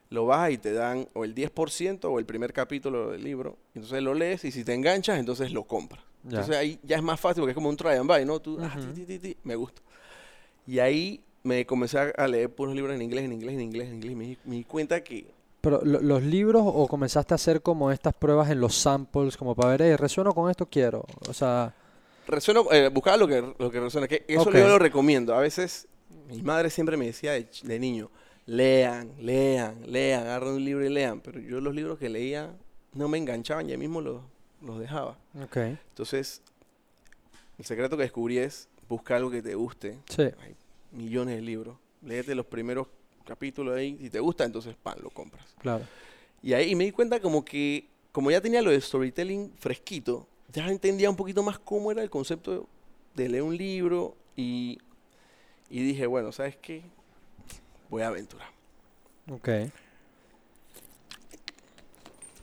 [0.10, 3.58] Lo bajas y te dan o el 10% o el primer capítulo del libro.
[3.76, 6.02] Entonces lo lees y si te enganchas, entonces lo compras.
[6.24, 6.40] Ya.
[6.40, 8.40] Entonces ahí ya es más fácil porque es como un try and buy, ¿no?
[8.40, 8.94] Tú, ah, Ujú.
[8.94, 9.82] ti, ti, ti, ti, me gusta.
[10.66, 13.96] Y ahí me comencé a- leer puros libros en inglés, en inglés, en inglés, en
[13.96, 14.16] inglés.
[14.16, 15.28] Me, di- me di cuenta que
[15.62, 19.56] Pero lo- los libros o comenzaste a hacer como estas pruebas en los samples, como
[19.56, 21.04] para ver, "Ey, resueno con esto, quiero.
[21.28, 21.74] O sea,
[22.28, 24.08] resueno, eh, buscaba lo que, lo que resuena.
[24.08, 25.34] Que eso yo lo recomiendo.
[25.36, 25.88] A veces,
[26.30, 28.10] mi madre siempre me decía de niño,
[28.48, 31.22] lean, lean, lean, agarren un libro y lean.
[31.22, 32.56] Pero yo los libros que leía
[32.94, 34.24] no me enganchaban, ya mismo los,
[34.62, 35.18] los dejaba.
[35.36, 36.42] Entonces,
[37.60, 40.00] el secreto que descubrí es buscar algo que te guste.
[40.10, 40.24] Sí.
[40.24, 40.56] Hay
[40.92, 41.78] millones de libros.
[42.02, 42.88] Léete los primeros
[43.26, 43.98] capítulos ahí.
[44.02, 45.54] Si te gusta, entonces, pan, lo compras.
[45.60, 45.86] Claro.
[46.42, 50.68] Y ahí me di cuenta como que, como ya tenía lo de storytelling fresquito, ya
[50.70, 52.68] entendía un poquito más cómo era el concepto
[53.16, 54.78] de leer un libro y,
[55.70, 56.84] y dije, bueno, ¿sabes qué?
[57.90, 58.50] Voy a aventurar.
[59.30, 59.50] Ok.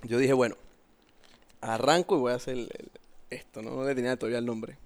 [0.05, 0.57] Yo dije, bueno,
[1.61, 2.91] arranco y voy a hacer el- el-
[3.31, 3.71] esto, ¿no?
[3.71, 4.77] No le tenía todavía el nombre.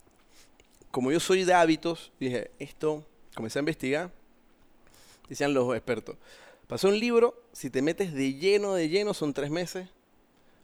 [0.90, 3.04] Como yo soy de hábitos, dije, esto,
[3.34, 4.10] comencé a investigar,
[5.28, 6.16] decían los expertos,
[6.66, 9.88] pasó un libro, si te metes de lleno, de lleno, son tres meses,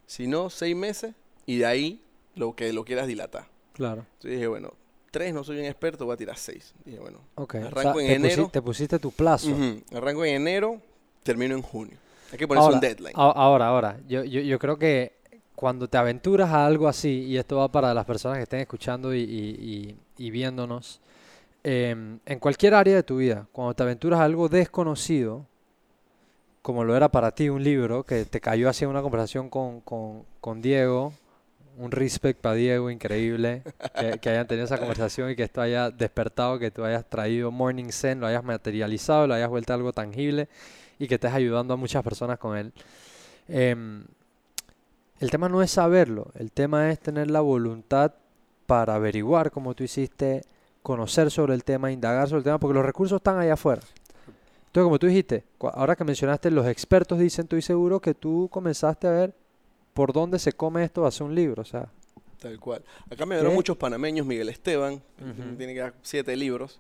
[0.07, 1.15] si no, seis meses,
[1.47, 2.01] y de ahí
[2.37, 3.49] lo que lo quieras dilatar.
[3.75, 4.03] Claro.
[4.15, 4.73] Entonces dije, bueno,
[5.15, 6.75] tres, no soy un experto, voy a tirar seis.
[6.85, 7.55] Dije, bueno, Ok.
[7.55, 8.51] O sea, Arranco en te, enero.
[8.53, 9.49] te pusiste tu plazo.
[9.95, 10.81] arranco en enero,
[11.23, 11.97] termino en junio.
[12.33, 13.13] Hay que ponerse Ahora, un deadline.
[13.15, 15.13] ahora, ahora, yo, yo, yo creo que
[15.55, 19.15] cuando te aventuras a algo así, y esto va para las personas que estén escuchando
[19.15, 21.01] y, y- y- y viéndonos,
[21.63, 25.47] em, en cualquier área de tu vida, cuando te aventuras a algo desconocido,
[26.61, 30.25] como lo era para ti un libro, que te cayó en una conversación con, con,
[30.41, 31.13] con Diego,
[31.77, 33.63] un respect para Diego increíble,
[34.21, 37.91] que, hayan tenido esa conversación y que esto haya despertado, que tú hayas traído Morning
[37.91, 40.49] Zen, lo hayas materializado, lo hayas vuelto algo tangible
[40.99, 42.73] y que estés ayudando a muchas personas con él.
[43.49, 44.05] Em,
[45.21, 48.13] el tema no es saberlo, el tema es tener la voluntad
[48.67, 50.43] para averiguar como tú hiciste,
[50.83, 53.83] conocer sobre el tema, indagar sobre el tema, porque los recursos están allá afuera.
[54.67, 59.07] Entonces, como tú dijiste, ahora que mencionaste, los expertos dicen, estoy seguro que tú comenzaste
[59.07, 59.44] a ver
[59.95, 61.89] por dónde se come esto, hace un libro, o sea,
[62.45, 62.85] Tal cual.
[63.11, 65.01] Acá me vieron muchos panameños, Miguel Esteban,
[65.57, 66.79] tiene ya siete libros.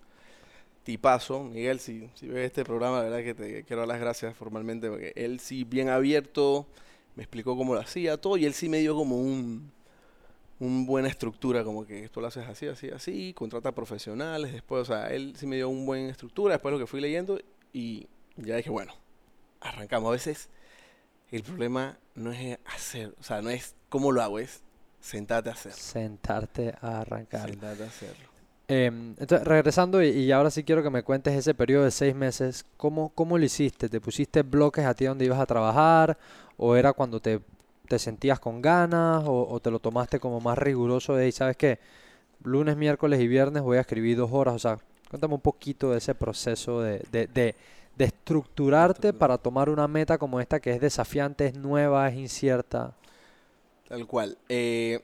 [0.82, 4.36] Tipazo, Miguel, si, si ves este programa, la verdad que te quiero dar las gracias
[4.36, 6.66] formalmente, porque él sí, bien abierto,
[7.16, 9.72] me explicó cómo lo hacía todo, y él sí me dio como un,
[10.60, 14.84] un buena estructura, como que esto lo haces así, así, así, contrata profesionales, después, o
[14.84, 17.40] sea, él sí me dio un buen estructura, después lo que fui leyendo,
[17.72, 18.06] y
[18.36, 18.92] ya dije, bueno,
[19.60, 20.08] arrancamos.
[20.10, 20.50] A veces
[21.37, 24.62] el problema no es hacer, o sea, no es cómo lo hago, es
[25.01, 25.78] sentarte a hacerlo.
[25.78, 27.51] Sentarte a arrancar.
[27.51, 28.35] Sentarte a hacerlo.
[28.66, 32.14] Em, entonces, regresando, y, y ahora sí quiero que me cuentes ese periodo de seis
[32.14, 33.89] meses, ¿cómo, cómo lo hiciste?
[33.89, 36.16] ¿Te pusiste bloques a ti donde ibas a trabajar?
[36.57, 37.41] ¿O era cuando te,
[37.89, 39.22] te sentías con ganas?
[39.26, 41.78] O, o te lo tomaste como más riguroso de, "Ey, ¿sabes qué?
[42.43, 44.55] Lunes, miércoles y viernes voy a escribir dos horas.
[44.55, 44.78] O sea,
[45.11, 47.55] cuéntame un poquito de ese proceso de, de, de,
[47.97, 49.18] de estructurarte Estructurar.
[49.18, 52.95] para tomar una meta como esta que es desafiante, es nueva, es incierta.
[53.88, 54.36] Tal cual.
[54.49, 55.01] Eh,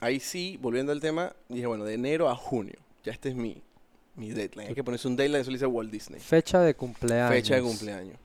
[0.00, 3.62] ahí sí, volviendo al tema, dije, bueno, de enero a junio, ya este es mi,
[4.14, 4.68] mi deadline.
[4.68, 6.20] Hay que ponerse un deadline, eso lo dice Walt Disney.
[6.20, 7.30] Fecha de cumpleaños.
[7.30, 8.16] Fecha de cumpleaños.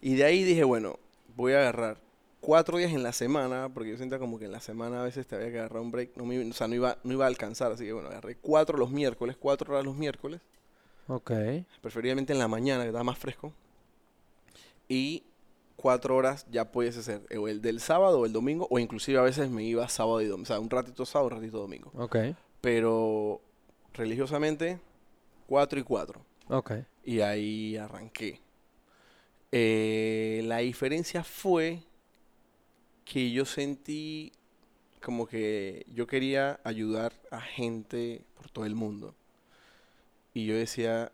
[0.00, 0.98] Y de ahí dije, bueno,
[1.36, 1.98] voy a agarrar
[2.40, 5.26] cuatro días en la semana, porque yo sentía como que en la semana a veces
[5.26, 7.28] te había que agarrar un break, no me, o sea, no iba, no iba a
[7.28, 10.40] alcanzar, así que bueno, agarré cuatro los miércoles, cuatro horas los miércoles,
[11.08, 11.32] Ok.
[11.80, 13.52] preferiblemente en la mañana, que estaba más fresco,
[14.88, 15.24] y
[15.76, 19.22] cuatro horas ya pudiese ser o el del sábado o el domingo, o inclusive a
[19.22, 22.16] veces me iba sábado y domingo, o sea, un ratito sábado, un ratito domingo, Ok.
[22.60, 23.40] pero
[23.94, 24.78] religiosamente,
[25.46, 26.24] cuatro y cuatro.
[26.48, 26.72] Ok.
[27.04, 28.40] Y ahí arranqué.
[29.52, 31.82] Eh, la diferencia fue
[33.04, 34.32] que yo sentí
[35.02, 39.14] como que yo quería ayudar a gente por todo el mundo.
[40.38, 41.10] Y yo decía,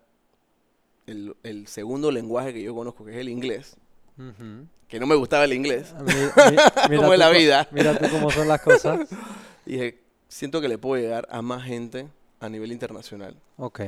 [1.07, 3.75] el, el segundo lenguaje que yo conozco, que es el inglés,
[4.87, 6.21] que no me gustaba el inglés, Mi- mi-
[6.51, 6.71] mira
[7.01, 7.67] Como tú la vida.
[7.71, 9.09] Mira tú cómo son las cosas.
[9.65, 12.07] dije, siento que le puedo llegar a más gente
[12.39, 13.35] a nivel internacional.
[13.57, 13.79] Ok.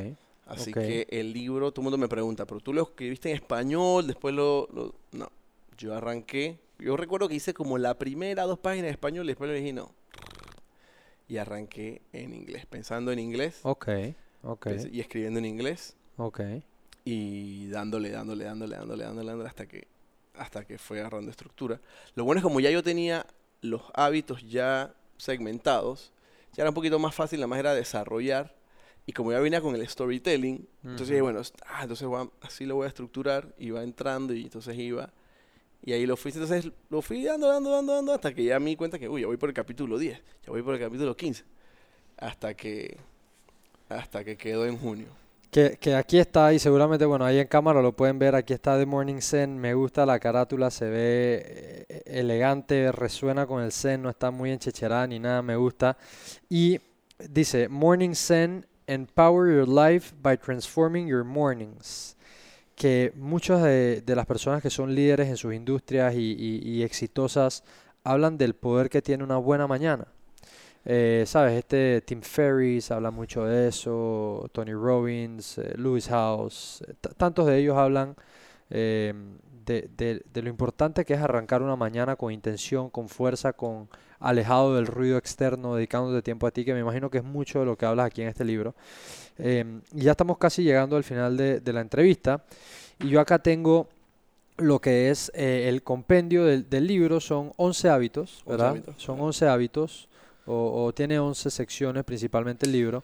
[0.48, 4.08] Así que el libro, todo el mundo me pregunta, pero tú lo escribiste en español,
[4.08, 5.30] después lo, lo- No,
[5.78, 9.52] yo arranqué, yo recuerdo que hice como la primera dos páginas en español y después
[9.52, 9.92] le dije no.
[11.28, 13.88] Y arranqué en inglés, pensando en inglés Ok.
[14.44, 14.68] Ok.
[14.68, 16.42] pens- y escribiendo en inglés Ok.
[17.06, 19.88] y dándole, dándole, dándole, dándole, dándole, dándole hasta que,
[20.36, 21.80] hasta que fue agarrando estructura.
[22.16, 23.26] Lo bueno es como ya yo tenía
[23.62, 26.12] los hábitos ya segmentados,
[26.54, 28.56] ya era un poquito más fácil, nada más era desarrollar.
[29.06, 32.08] Y como ya venía con el storytelling, entonces dije, bueno, ah, entonces
[32.42, 35.14] así lo voy a estructurar, va entrando y entonces iba.
[35.82, 38.72] Y ahí lo fui, entonces lo fui dando, dando, dando, dando, hasta que ya me
[38.72, 41.16] di cuenta que, uy, ya voy por el capítulo 10, ya voy por el capítulo
[41.16, 41.46] 15.
[42.18, 42.98] Hasta que,
[43.90, 45.08] hasta que quedó en junio.
[45.50, 48.86] Que, aquí está, y seguramente, bueno, ahí en cámara lo pueden ver, aquí está The
[48.86, 54.10] Morning Zen, me gusta la carátula, se ve eh, elegante, resuena con el Zen, no
[54.10, 55.98] está muy enchecherada ni nada, me gusta.
[56.48, 56.80] Y
[57.30, 62.16] dice, Morning Zen, empower your life by transforming your mornings.
[62.76, 67.64] Que muchas de, las personas que son líderes en sus industrias y exitosas
[68.04, 70.08] hablan del poder que tiene una buena mañana.
[70.90, 71.54] Eh, ¿sabes?
[71.60, 77.58] Este Tim Ferriss habla mucho de eso, Tony Robbins, eh, Lewis House, eh, tantos de
[77.58, 78.16] ellos hablan
[78.70, 79.14] eh,
[79.66, 83.90] de, de- de lo importante que es arrancar una mañana con intención, con fuerza, con
[84.20, 87.66] alejado del ruido externo, dedicándote tiempo a ti, que me imagino que es mucho de
[87.66, 88.74] lo que hablas aquí en este libro.
[89.38, 92.44] Em, y ya estamos casi llegando al final de, de la entrevista,
[93.00, 93.90] y yo acá tengo
[94.58, 98.68] lo que es eh, el compendio del, del libro, son 11 hábitos, 11 ¿verdad?
[98.70, 99.24] hábitos, Son ajá.
[99.26, 100.10] 11 hábitos
[100.48, 103.04] o, o tiene 11 secciones principalmente el libro.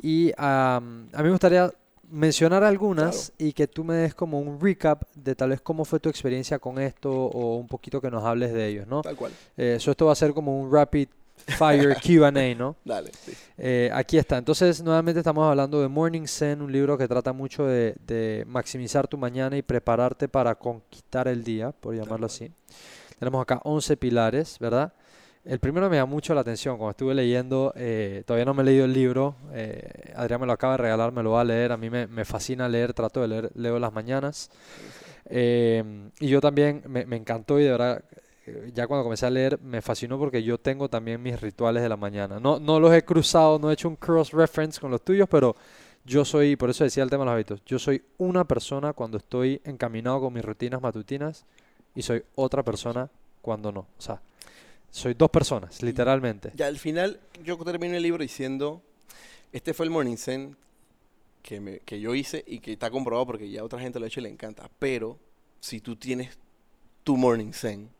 [0.00, 1.70] Y am, a mí me gustaría
[2.10, 5.98] mencionar algunas y que tú me des como un recap de tal vez cómo fue
[5.98, 9.02] tu experiencia con esto o un poquito que nos hables de ellos, ¿no?
[9.02, 9.32] Tal cual.
[9.56, 11.08] Eh, so esto va a ser como un rapid
[11.58, 12.76] fire Q&A, ¿no?
[12.84, 13.32] Dale, sí.
[13.58, 14.38] Eh, aquí está.
[14.38, 19.08] Entonces, nuevamente estamos hablando de Morning Zen, un libro que trata mucho de, de maximizar
[19.08, 22.50] tu mañana y prepararte para conquistar el día, por llamarlo así.
[23.18, 24.92] Tenemos acá 11 pilares, ¿verdad?
[25.46, 26.76] El primero me llama mucho la atención.
[26.76, 29.36] Cuando estuve leyendo, eh, todavía no me he leído el libro.
[29.52, 31.70] eh, Adrián me lo acaba de regalar, me lo va a leer.
[31.70, 34.50] A mí me, fascina leer, trato de leer, leo las mañanas.
[35.26, 35.84] Eh,
[36.18, 38.02] y yo también me, me encantó y de verdad,
[38.46, 41.88] eh, ya cuando comencé a leer me fascinó porque yo tengo también mis rituales de
[41.88, 42.40] la mañana.
[42.40, 45.54] No, no los he cruzado, no he hecho un cross-reference con los tuyos, pero
[46.04, 49.18] yo soy, por eso decía el tema de los hábitos, yo soy una persona cuando
[49.18, 51.44] estoy encaminado con mis rutinas matutinas
[51.94, 53.08] y soy otra persona
[53.42, 53.80] cuando no.
[53.80, 54.20] O sea,
[54.96, 56.52] soy dos personas, literalmente.
[56.54, 58.82] Ya al final, yo termino el libro diciendo,
[59.52, 60.56] este fue el Morning Zen
[61.42, 64.08] que, me- que yo hice y que está comprobado porque ya otra gente lo ha
[64.08, 64.70] hecho y le encanta.
[64.78, 65.18] Pero
[65.60, 66.38] si tú tienes
[67.04, 67.90] tu Morning Zen,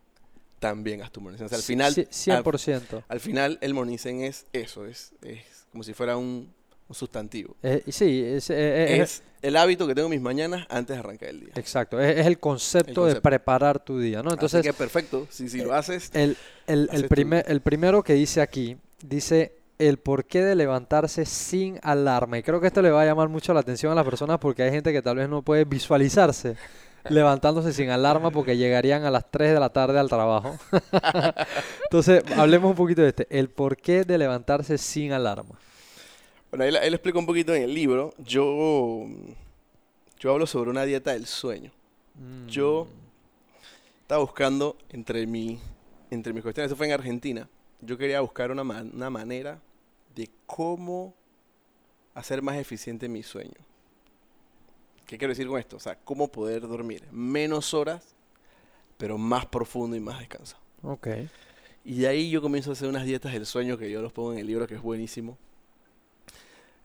[0.59, 1.47] también haz tu morning zen.
[1.47, 3.05] O sea, al final, Sí, al, 100%.
[3.07, 6.53] al final el morning zen es eso, es, es como si fuera un,
[6.89, 7.57] un sustantivo.
[7.63, 10.97] Eh, sí, es, eh, eh, es- Es el hábito que tengo en mis mañanas antes
[10.97, 11.53] de arrancar el día.
[11.57, 12.01] exacto.
[12.01, 13.23] Es, es el concepto de concepto.
[13.23, 14.31] preparar tu día, ¿no?
[14.31, 18.03] Entonces, Entonces, que perfecto, si, si lo haces, el, el, el, haces primer, el primero
[18.03, 22.39] que dice aquí, dice el porqué de levantarse sin alarma.
[22.39, 24.63] Y creo que esto le va a llamar mucho la atención a las personas porque
[24.63, 26.57] hay gente que tal vez no puede visualizarse
[27.11, 30.57] levantándose sin alarma porque llegarían a las 3 de la tarde al trabajo.
[31.85, 33.27] Entonces, hablemos un poquito de este.
[33.31, 35.59] El porqué de levantarse sin alarma.
[36.57, 38.15] Bueno, ahí lo explico un poquito en el libro.
[38.17, 39.05] Yo,
[40.19, 41.71] yo hablo sobre una dieta del sueño.
[42.49, 42.89] Yo
[44.01, 45.61] estaba buscando entre, mi,
[46.11, 47.47] entre mis cuestiones, eso fue en Argentina,
[47.83, 49.61] yo quería buscar una, man- una manera
[50.15, 51.13] de cómo
[52.15, 53.53] hacer más eficiente mi sueño.
[55.07, 55.77] ¿Qué quiero decir con esto?
[55.77, 58.15] O sea, cómo poder dormir menos horas,
[58.97, 60.63] pero más profundo y más descansado.
[60.83, 61.09] Ok.
[61.85, 64.33] Y de ahí yo comienzo a hacer unas dietas del sueño que yo los pongo
[64.33, 65.37] en el libro, que es buenísimo.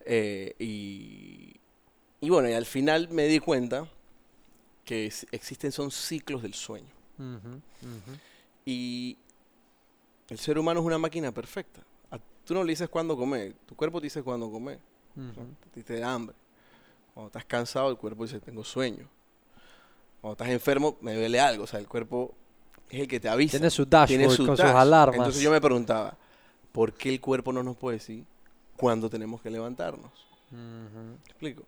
[0.06, 1.56] Eh, y,
[2.22, 3.88] y bueno, y al final me di cuenta
[4.86, 6.90] que es- existen son ciclos del sueño.
[8.66, 9.18] Y
[10.30, 11.82] el ser humano es una máquina perfecta.
[12.12, 14.80] A- tú no le dices cuándo comer, tu cuerpo te dice cuándo comer.
[15.68, 16.36] A ti te da hambre.
[17.14, 19.08] Cuando estás cansado, el cuerpo dice tengo sueño.
[20.22, 21.64] Cuando estás enfermo, me duele algo.
[21.64, 22.34] O sea, el cuerpo
[22.90, 23.58] es el que te avisa.
[23.58, 25.16] Tiene su dashboard tiene su con sus alarmas.
[25.18, 26.18] Entonces yo me preguntaba,
[26.72, 28.24] ¿por qué el cuerpo no nos puede decir
[28.82, 30.12] cuándo tenemos que levantarnos?
[30.50, 31.62] ¿Me explico?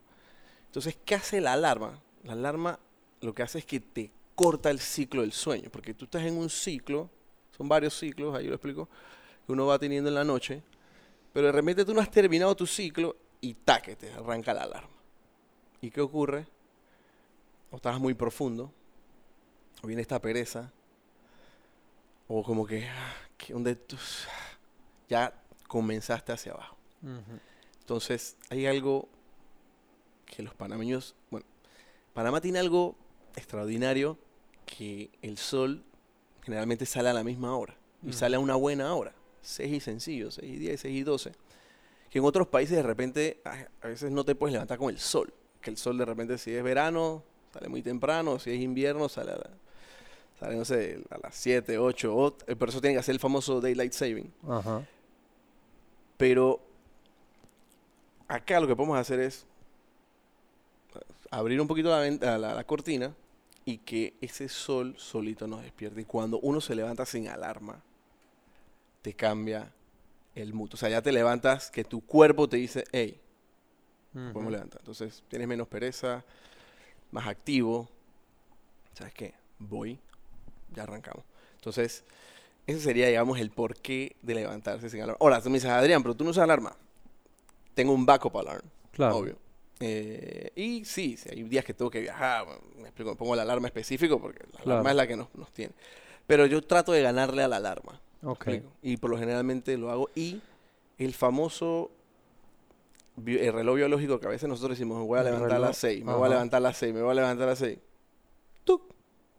[0.66, 2.02] Entonces, ¿qué hace la alarma?
[2.24, 2.80] La alarma
[3.22, 6.36] lo que hace es que te corta el ciclo del sueño, porque tú estás en
[6.36, 7.12] un ciclo,
[7.56, 8.90] son varios ciclos, ahí lo explico,
[9.46, 10.64] que uno va teniendo en la noche,
[11.32, 14.98] pero de repente tú no has terminado tu ciclo y taque, te arranca la alarma.
[15.82, 16.48] ¿Y qué ocurre?
[17.70, 18.72] O estás muy profundo,
[19.84, 20.72] o viene esta pereza,
[22.28, 22.90] o como que,
[23.38, 23.98] que donde tú
[25.08, 25.32] ya
[25.68, 26.83] comenzaste hacia abajo.
[27.80, 29.08] Entonces, hay algo
[30.26, 31.46] que los panameños, bueno,
[32.14, 32.96] Panamá tiene algo
[33.36, 34.18] extraordinario
[34.66, 35.84] que el sol
[36.44, 40.32] generalmente sale a la misma hora y sale a una buena hora, 6 y sencillo,
[40.32, 41.32] 6 y 10, 6 y 12.
[42.10, 43.42] Que en otros países de repente
[43.82, 46.52] a veces no te puedes levantar con el sol, que el sol de repente si
[46.54, 47.24] es verano
[47.54, 49.50] sale muy temprano, si es invierno sale a la-
[50.40, 53.20] sale no sé, a las 7, 8, o- eh, por eso tiene que hacer el
[53.20, 54.32] famoso daylight saving.
[56.18, 56.60] Pero
[58.34, 59.46] acá lo que podemos hacer es
[61.32, 63.14] abrir un poquito la, la- cortina
[63.66, 66.02] y que ese sol solito nos despierte.
[66.02, 67.82] Y cuando uno se levanta sin alarma,
[69.02, 69.72] te cambia
[70.36, 70.72] el mood.
[70.74, 73.20] O sea, ya te levantas que tu cuerpo te dice, hey,
[74.32, 74.52] podemos Ujú.
[74.52, 74.82] levantar.
[74.82, 76.24] Entonces tienes menos pereza,
[77.12, 77.90] más activo.
[78.94, 79.34] ¿Sabes qué?
[79.60, 80.00] Voy,
[80.76, 81.26] ya arrancamos.
[81.56, 82.04] Entonces,
[82.68, 85.18] ese sería, digamos, el porqué de levantarse sin alarma.
[85.22, 86.76] Ahora, tú me dices, Adrián, pero tú no usas alarma.
[87.74, 89.18] Tengo un backup alarm, Claro.
[89.18, 89.38] obvio.
[89.80, 92.46] Eh, y sí, si hay días que tengo que viajar,
[92.78, 94.72] me explico, me pongo la alarma específico porque la Claro.
[94.72, 95.74] alarma es la que nos, nos tiene.
[96.28, 98.00] Pero yo trato de ganarle a la alarma.
[98.22, 98.48] ¿me Ok.
[98.48, 98.72] explico?
[98.82, 100.10] Y por lo generalmente lo hago.
[100.16, 100.42] Y
[100.98, 101.92] el famoso
[103.26, 106.04] el reloj biológico que a veces nosotros decimos, me voy a levantar a las 6,
[106.04, 107.78] me voy a levantar a las 6, me voy a levantar a las 6.
[108.64, 108.88] Tú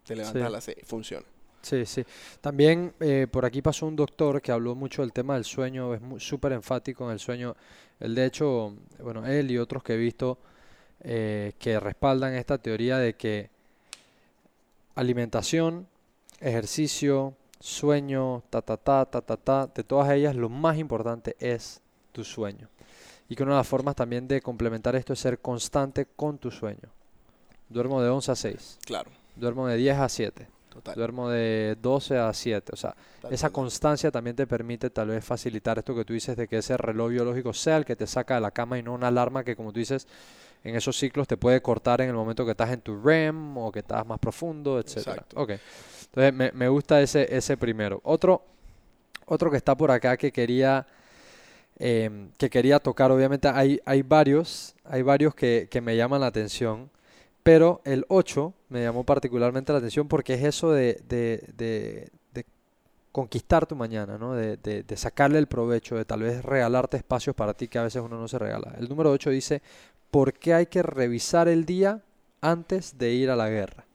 [0.05, 0.45] te levantas Sí.
[0.45, 1.25] a las 6, funciona.
[1.65, 2.05] Sí, sí.
[2.41, 6.01] También eh, por aquí pasó un doctor que habló mucho del tema del sueño, es
[6.21, 7.55] súper enfático en el sueño.
[7.99, 10.37] Él, de hecho, bueno, él y otros que he visto
[11.01, 13.49] eh, que respaldan esta teoría de que
[14.93, 15.87] alimentación,
[16.39, 21.81] ejercicio, sueño, ta, ta, ta, ta, ta, ta, de todas ellas, lo más importante es
[22.11, 22.69] tu sueño.
[23.27, 26.51] Y que una de las formas también de complementar esto es ser constante con tu
[26.51, 26.91] sueño.
[27.69, 30.54] Duermo de 11 a 6, Claro, duermo de 10 a 7.
[30.75, 30.95] Total.
[30.95, 32.71] Duermo de 12 a 7.
[32.73, 32.95] O sea,
[33.31, 36.77] esa constancia también te permite tal vez facilitar esto que tú dices de que ese
[36.77, 39.55] reloj biológico sea el que te saca de la cama y no una alarma que
[39.55, 40.07] como tú dices
[40.63, 43.71] en esos ciclos te puede cortar en el momento que estás en tu REM o
[43.71, 45.17] que estás más profundo, etcétera.
[45.17, 45.41] Exacto.
[45.41, 45.51] Ok.
[46.05, 48.01] Entonces me, me gusta ese, ese primero.
[48.03, 48.43] Otro,
[49.25, 50.87] otro que está por acá que quería
[51.77, 56.27] em, que quería tocar, obviamente hay, hay varios, hay varios que, que me llaman la
[56.27, 56.89] atención,
[57.45, 62.11] pero el 8 me llamó particularmente la atención porque es eso de, de- de-
[63.11, 64.33] conquistar tu mañana, ¿no?
[64.33, 64.57] De,
[64.97, 68.27] sacarle el provecho, de tal vez regalarte espacios para ti que a veces uno no
[68.27, 68.75] se regala.
[68.77, 69.61] El número 8 dice,
[70.11, 72.03] ¿por qué hay que revisar el día
[72.41, 73.85] antes de ir a la guerra?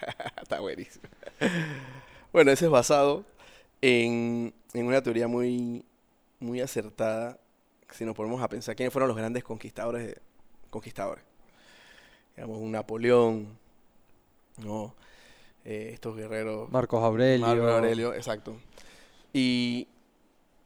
[0.42, 1.04] Está buenísimo.
[2.32, 3.24] Bueno, ese es basado
[3.82, 5.84] en, en una teoría muy,
[6.40, 7.38] muy acertada.
[7.92, 10.16] Si nos ponemos a pensar quiénes fueron los grandes conquistadores,
[10.70, 11.24] conquistadores.
[12.36, 13.58] Digamos, un Napoleón,
[14.58, 14.94] ¿no?
[15.64, 16.70] eh, estos guerreros.
[16.70, 17.46] Marcos Aurelio.
[17.46, 18.56] Marco Aurelio, exacto.
[19.32, 19.88] Y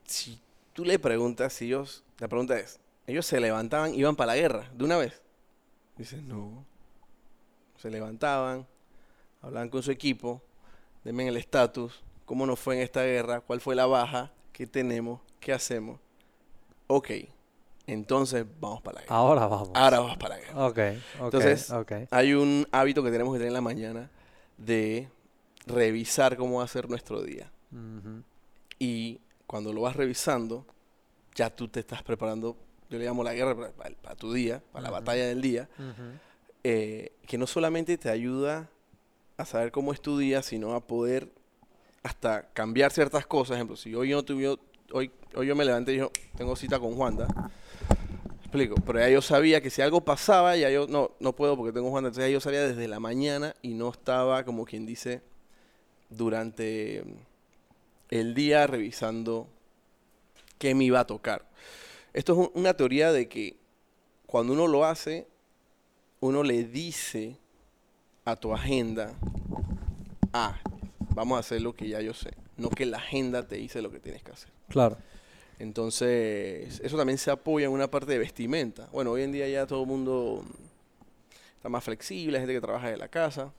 [0.04, 0.38] si
[0.72, 4.70] tú le preguntas si ellos, la pregunta es, ¿ellos se levantaban, iban para la guerra
[4.74, 5.22] de una vez?
[5.96, 6.64] Dices, no.
[7.76, 8.66] Se levantaban,
[9.40, 10.42] hablaban con su equipo,
[11.04, 15.20] denme el estatus, cómo nos fue en esta guerra, cuál fue la baja, qué tenemos,
[15.38, 16.00] qué hacemos.
[16.88, 17.10] Ok,
[17.92, 19.16] entonces vamos para la guerra.
[19.16, 19.70] Ahora vamos.
[19.74, 20.66] Ahora vamos para la guerra.
[20.66, 20.78] Ok,
[21.18, 21.70] ok, Entonces.
[22.10, 24.10] Hay un hábito que tenemos que tener en la mañana
[24.58, 25.08] de
[25.66, 27.50] revisar cómo va a ser nuestro día.
[28.78, 30.64] Y cuando lo vas revisando,
[31.34, 32.56] ya tú te estás preparando,
[32.90, 35.68] yo le llamo la guerra para, para- para tu día, para la batalla del día,
[36.64, 38.68] eh, que no solamente te ayuda
[39.36, 41.28] a saber cómo es tu día, sino a poder
[42.02, 43.48] hasta cambiar ciertas cosas.
[43.48, 44.58] Por ejemplo, si hoy yo no tuve,
[44.92, 47.26] hoy, hoy yo me levanté y yo tengo cita con Juanda,
[48.48, 51.70] explico, pero ya yo sabía que si algo pasaba, ya yo no, no puedo porque
[51.72, 55.20] tengo Juanda, entonces ya yo sabía desde la mañana y no estaba, como quien dice,
[56.08, 57.04] durante
[58.08, 59.46] el día revisando
[60.58, 61.44] qué me iba a tocar.
[62.14, 63.56] Esto es un- una teoría de que
[64.26, 65.26] cuando uno lo hace,
[66.20, 67.36] uno le dice
[68.24, 69.12] a tu agenda,
[70.32, 70.58] ah,
[71.14, 73.90] vamos a hacer lo que ya yo sé, no que la agenda te dice lo
[73.90, 74.48] que tienes que hacer.
[74.68, 74.96] Claro.
[75.58, 78.88] Entonces, eso también se apoya en una parte de vestimenta.
[78.92, 80.44] Bueno, hoy en día ya todo el mundo
[81.56, 83.52] está más flexible, hay gente que trabaja de la casa,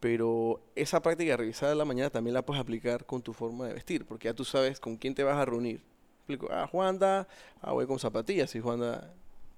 [0.00, 3.66] pero esa práctica de revisar de la mañana también la puedes aplicar con tu forma
[3.68, 5.80] de vestir, porque ya tú sabes con quién te vas a reunir.
[6.26, 6.48] ¿Me explico?
[6.52, 7.28] Ah, Juanda,
[7.62, 9.12] ah, voy con zapatillas, y Juanda,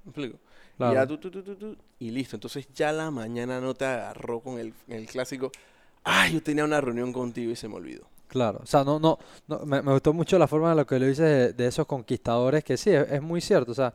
[0.05, 0.37] ¿me explico?
[0.37, 0.95] Y Claro.
[0.95, 2.37] ya tú, tú, tú, tú, tú, y listo.
[2.37, 5.53] Entonces ya la mañana no te agarró con el, el clásico,
[6.05, 8.12] ah, yo tenía una reunión contigo y se me olvidó.
[8.33, 11.05] Claro, o sea, no, no, no, me, gustó mucho la forma en la que lo
[11.05, 13.93] dices de, esos conquistadores, que sí, es, muy cierto, o sea,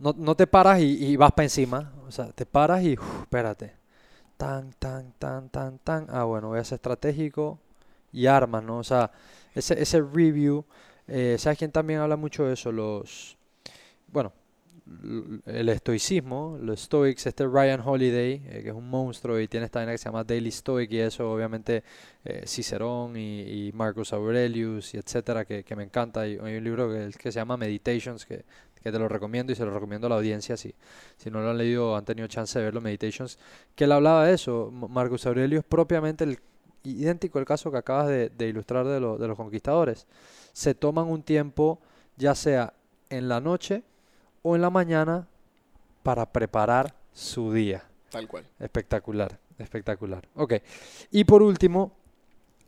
[0.00, 3.74] no, no te paras y, vas para encima, o sea, te paras y, uf, espérate,
[4.36, 7.60] tan, tan, tan, tan, tan, ah, bueno, voy a ser estratégico
[8.12, 8.78] y armas, ¿no?
[8.78, 9.12] O sea,
[9.54, 10.64] ese, ese review,
[11.06, 12.72] eh, ¿sabes quién también habla mucho de eso?
[12.72, 13.36] Los,
[14.08, 14.32] bueno,
[15.46, 19.78] el estoicismo, los stoics, este Ryan Holiday, eh, que es un monstruo y tiene esta
[19.78, 21.82] vaina que se llama Daily Stoic y eso, obviamente,
[22.24, 26.20] eh, Cicerón y, Marcus Aurelius y etcétera, que, que me encanta.
[26.22, 28.44] Hay un libro que, que se llama Meditations, que,
[28.82, 30.74] que te lo recomiendo y se lo recomiendo a la audiencia si,
[31.16, 33.38] si no lo han leído han tenido chance de verlo, Meditations,
[33.74, 34.70] que él hablaba de eso.
[34.70, 36.38] Marcus Aurelius propiamente el
[36.82, 40.06] idéntico al caso que acabas de, de ilustrar de, lo- de los conquistadores.
[40.52, 41.80] Se toman un tiempo,
[42.18, 42.74] ya sea
[43.08, 43.82] en la noche
[44.44, 45.26] o en la mañana,
[46.04, 47.82] para preparar su día.
[48.10, 48.44] Tal cual.
[48.60, 50.28] Espectacular, espectacular.
[50.36, 50.54] Ok.
[51.10, 51.92] Y por último,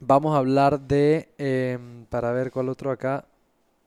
[0.01, 3.27] vamos a hablar de, em, para ver cuál otro acá.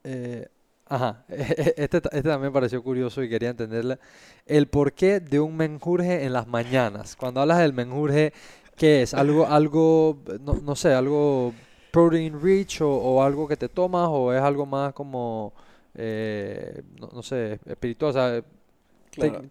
[0.03, 0.47] eh,
[0.85, 3.97] ajá, este, este también pareció curioso y quería entenderle.
[4.45, 7.15] El porqué de un menjurje en las mañanas.
[7.15, 8.33] Cuando hablas del menjurje,
[8.75, 9.13] ¿qué es?
[9.15, 11.53] ¿Algo, algo, no, no sé, algo
[11.91, 15.53] protein rich o, o algo que te tomas o es algo más como,
[15.95, 17.75] eh, no, no sé, te-
[19.11, 19.39] Claro.
[19.39, 19.49] El,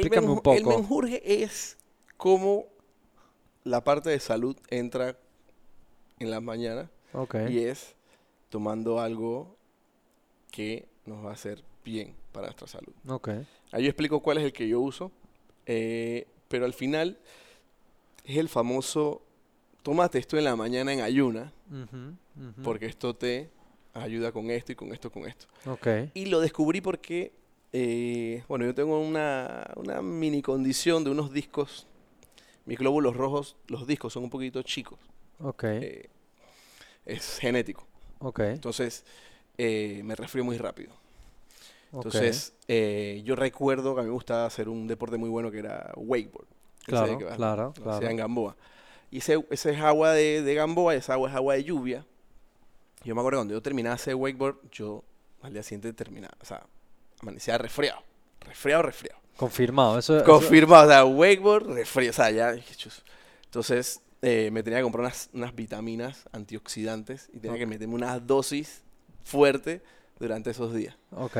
[0.00, 0.76] explícame un menju- el poco.
[0.76, 1.76] menjurje es
[2.16, 2.66] como
[3.64, 5.16] la parte de salud entra
[6.18, 6.88] en las mañanas
[7.50, 7.94] y es
[8.50, 9.56] tomando algo
[10.50, 12.92] que nos va a hacer bien para nuestra salud.
[13.72, 15.10] Ahí yo explico cuál es el que yo uso,
[15.66, 17.18] eh, pero al final
[18.24, 19.22] es el famoso,
[19.82, 21.52] tómate esto en la mañana en ayuna,
[22.62, 23.50] porque esto te
[23.94, 25.46] ayuda con esto y con esto, con esto.
[25.66, 25.86] Ok.
[26.14, 27.32] Y lo descubrí porque,
[27.72, 31.86] eh, bueno, yo tengo una, una mini condición de unos discos,
[32.66, 34.98] mis glóbulos rojos, los discos son un poquito chicos,
[35.38, 35.64] Ok.
[35.64, 36.08] eh,
[37.06, 37.86] es genético,
[38.20, 38.40] Ok.
[38.40, 39.04] entonces
[39.58, 40.92] eh, me resfrío muy rápido.
[41.92, 45.60] Entonces, eh, yo recuerdo que a mí me gustaba hacer un deporte muy bueno que
[45.60, 46.46] era wakeboard.
[46.86, 48.08] Claro, que claro, claro.
[48.08, 48.56] en Gamboa.
[49.10, 52.04] Y ese, ese es agua de, de Gamboa, esa agua es agua de lluvia.
[53.04, 55.04] Yo me acuerdo cuando yo terminaba ese wakeboard, yo
[55.42, 56.64] al día siguiente terminaba, o sea,
[57.20, 58.00] amanecía resfriado.
[58.40, 59.20] Resfriado, resfriado.
[59.36, 59.98] Confirmado.
[59.98, 62.54] Eso, eso- Confirmado, o sea, wakeboard, resfriado, o sea, ya.
[63.44, 68.18] Entonces, eh, me tenía que comprar unas, unas vitaminas antioxidantes y tenía que meterme una
[68.18, 68.82] dosis
[69.22, 69.82] fuerte
[70.18, 70.96] durante esos días.
[71.10, 71.36] Ok.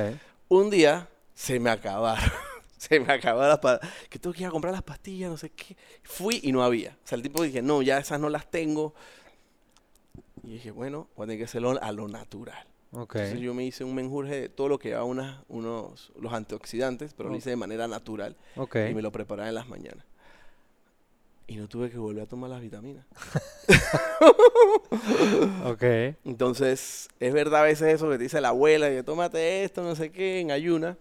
[0.49, 2.25] Un día se me acabaron.
[2.79, 3.95] se me acabaron las pastillas.
[4.09, 5.77] Que tengo que ir a comprar las pastillas, no sé qué.
[6.03, 6.91] Fui y no había.
[7.05, 8.95] O sea, el tipo dije, no, ya esas no las tengo.
[10.47, 12.67] Y dije, bueno, voy a tener que hacerlo a lo natural.
[12.93, 13.17] Ok.
[13.17, 17.13] Entonces yo me hice un menjurje de todo lo que llevaba unas, unos, los antioxidantes,
[17.15, 18.77] pero lo hice de manera natural Ok.
[18.91, 20.05] y me lo preparaba en las mañanas.
[21.47, 23.05] Y no tuve que volver a tomar las vitaminas.
[25.65, 25.83] Ok.
[26.25, 29.95] Entonces, es verdad a veces eso que te dice la abuela, que tómate esto, no
[29.97, 30.97] sé qué, en ayuna.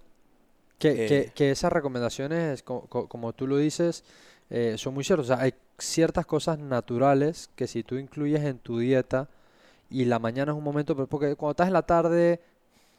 [0.80, 1.32] Que, que, Eh.
[1.34, 4.04] que esas recomendaciones, co- co- como tú lo dices,
[4.56, 5.32] eh, son muy ciertos.
[5.32, 9.28] O sea, hay ciertas cosas naturales que si tú incluyes en tu dieta
[9.90, 12.40] y la mañana es un momento, porque cuando estás en la tarde,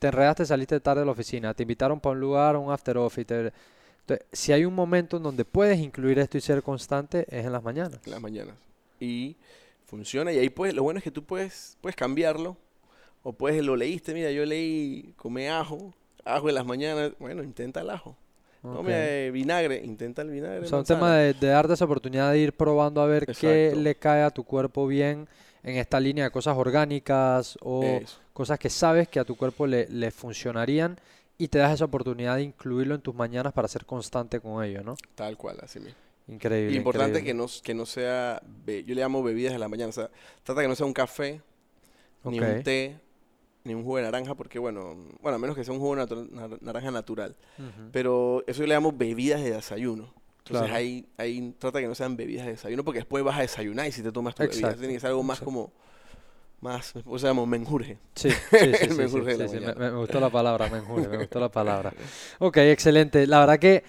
[0.01, 3.53] te enredaste, saliste tarde de la oficina, te invitaron para un lugar, un after office.
[4.01, 7.53] Entonces, si hay un momento en donde puedes incluir esto y ser constante, es en
[7.53, 8.01] las mañanas.
[8.05, 8.57] en las mañanas.
[8.99, 9.37] Y
[9.87, 12.57] funciona y ahí puedes, lo bueno es que tú puedes, puedes cambiarlo
[13.23, 15.95] o puedes, lo leíste, mira, yo leí come ajo,
[16.25, 18.17] ajo en las mañanas, bueno, intenta el ajo.
[18.65, 18.77] Ok.
[18.77, 20.61] Come vinagre, intenta el vinagre.
[20.61, 23.75] O sea, un tema de, de darte esa oportunidad de ir probando a ver qué
[23.77, 25.29] le cae a tu cuerpo bien
[25.63, 28.19] en esta línea de cosas orgánicas o Eso.
[28.33, 30.99] cosas que sabes que a tu cuerpo le, le funcionarían
[31.37, 34.83] y te das esa oportunidad de incluirlo en tus mañanas para ser constante con ello,
[34.83, 34.97] ¿no?
[35.15, 35.99] Tal cual, así mismo.
[36.29, 36.73] Increíble.
[36.73, 37.33] Y importante increíble.
[37.33, 40.11] que no, que no sea, yo le llamo bebidas de la mañana, o sea,
[40.43, 41.43] trata que no sea un café,
[42.25, 42.97] ni un té,
[43.65, 46.29] ni un jugo de naranja, porque bueno, bueno, a menos que sea un jugo natu-
[46.31, 47.35] nar- naranja natural.
[47.93, 50.13] Pero eso yo le llamo bebidas de desayuno.
[50.39, 50.75] Entonces Claro.
[50.75, 53.93] ahí, ahí trata que no sean bebidas de desayuno, porque después vas a desayunar y
[53.93, 55.47] si te tomas tu bebida, Exacto, tiene que ser algo más exacto.
[55.47, 55.73] como,
[56.61, 57.99] más, o sea, como menjurje.
[58.15, 61.93] Sí, sí, sí, menjurje de me- me gustó la palabra, menjurje, me gustó la palabra.
[62.41, 63.27] Ok, excelente.
[63.27, 63.83] La verdad que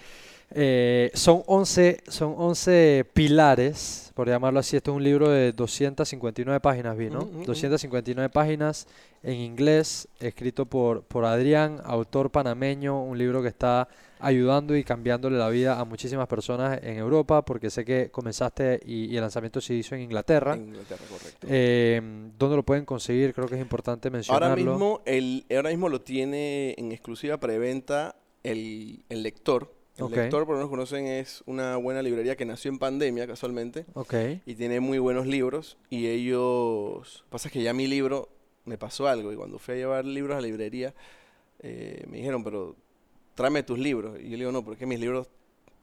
[0.52, 4.78] eh, son 11, son 11 pilares, por llamarlo así.
[4.78, 7.20] Esto es un libro de 259 páginas, vi, ¿no?
[7.20, 7.46] Ujú, ujú, ujú.
[7.46, 8.88] 259 páginas
[9.24, 13.88] en inglés, escrito por, por Adrián, autor panameño, un libro que está
[14.20, 19.06] ayudando y cambiándole la vida a muchísimas personas en Europa, porque sé que comenzaste y,
[19.06, 20.54] y el lanzamiento se hizo en Inglaterra.
[20.54, 21.48] En Inglaterra, correcto.
[21.50, 22.02] Eh,
[22.38, 23.34] ¿dónde lo pueden conseguir?
[23.34, 24.48] Creo que es importante mencionarlo.
[24.48, 29.75] Ahora mismo, el, ahora mismo lo tiene en exclusiva preventa el, el lector.
[29.98, 30.12] El Ok.
[30.12, 34.14] lector, por lo menos conocen, es una buena librería que nació en pandemia casualmente Ok.
[34.46, 35.78] y tiene muy buenos libros.
[35.90, 38.28] Y ellos, pasa que ya mi libro
[38.66, 40.94] me pasó algo y cuando fui a llevar libros a la librería
[41.60, 42.76] eh, me dijeron, pero
[43.36, 44.20] tráeme tus libros.
[44.20, 45.28] Y yo le digo, no, porque mis libros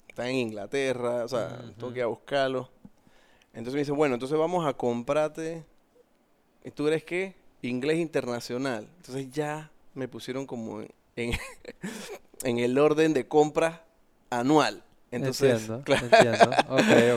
[0.08, 2.68] están en Inglaterra, o sea, tengo que ir a buscarlos.
[3.54, 5.64] Entonces me dice, bueno, entonces vamos a comprarte,
[6.64, 7.34] ¿y tú eres qué?
[7.62, 8.88] Inglés internacional.
[8.98, 11.32] Entonces ya me pusieron como en, en,
[12.44, 13.84] en el orden de compra
[14.38, 14.82] anual.
[15.10, 16.06] Entonces, entiendo, claro.
[16.06, 16.50] entiendo.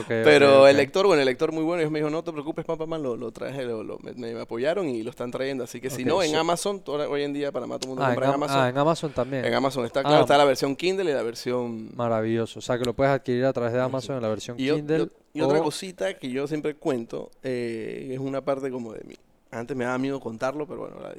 [0.06, 2.84] Pero el lector, bueno, el lector muy bueno, ellos me dijo, no te preocupes, papá,
[2.84, 5.64] mamá, lo, lo traje, lo, lo- me, me apoyaron y lo están trayendo.
[5.64, 8.08] Así que si no, en so- Amazon, hoy en día Panamá todo el mundo Ah,
[8.08, 8.60] compra en Am- Amazon.
[8.62, 9.44] ah, en Amazon también.
[9.46, 11.88] En Amazon está, claro, Ah, está la versión Kindle y la versión...
[11.96, 12.58] Maravilloso.
[12.58, 15.08] O sea, que lo puedes adquirir a través de Amazon en la versión Y, Kindle.
[15.32, 19.14] y- otra cosita que yo siempre cuento, eh, es una parte como de mí.
[19.50, 21.14] Antes me daba miedo contarlo, pero bueno, ahora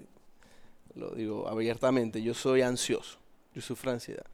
[0.94, 2.22] lo digo abiertamente.
[2.22, 3.18] Yo soy ansioso,
[3.56, 4.26] yo sufro ansiedad.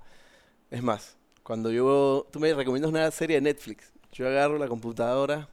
[0.69, 5.49] Es más, cuando yo, tú me recomiendas una serie de Netflix, yo agarro la computadora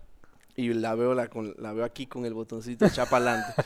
[0.57, 3.63] y la veo, la, con, la veo aquí con el botoncito echar para adelante.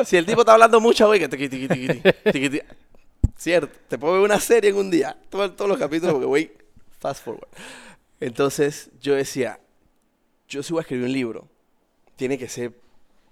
[0.04, 2.00] si el tipo está hablando mucho, oiga, tiqui, tiqui, tiqui,
[2.32, 2.60] tiqui, tiqui.
[3.36, 6.52] Cierto, te puedo ver una serie en un día, todo- todos los capítulos, porque voy
[6.98, 7.48] fast forward.
[8.18, 9.60] Entonces yo decía,
[10.48, 11.48] yo si voy a escribir un libro,
[12.16, 12.72] tiene que ser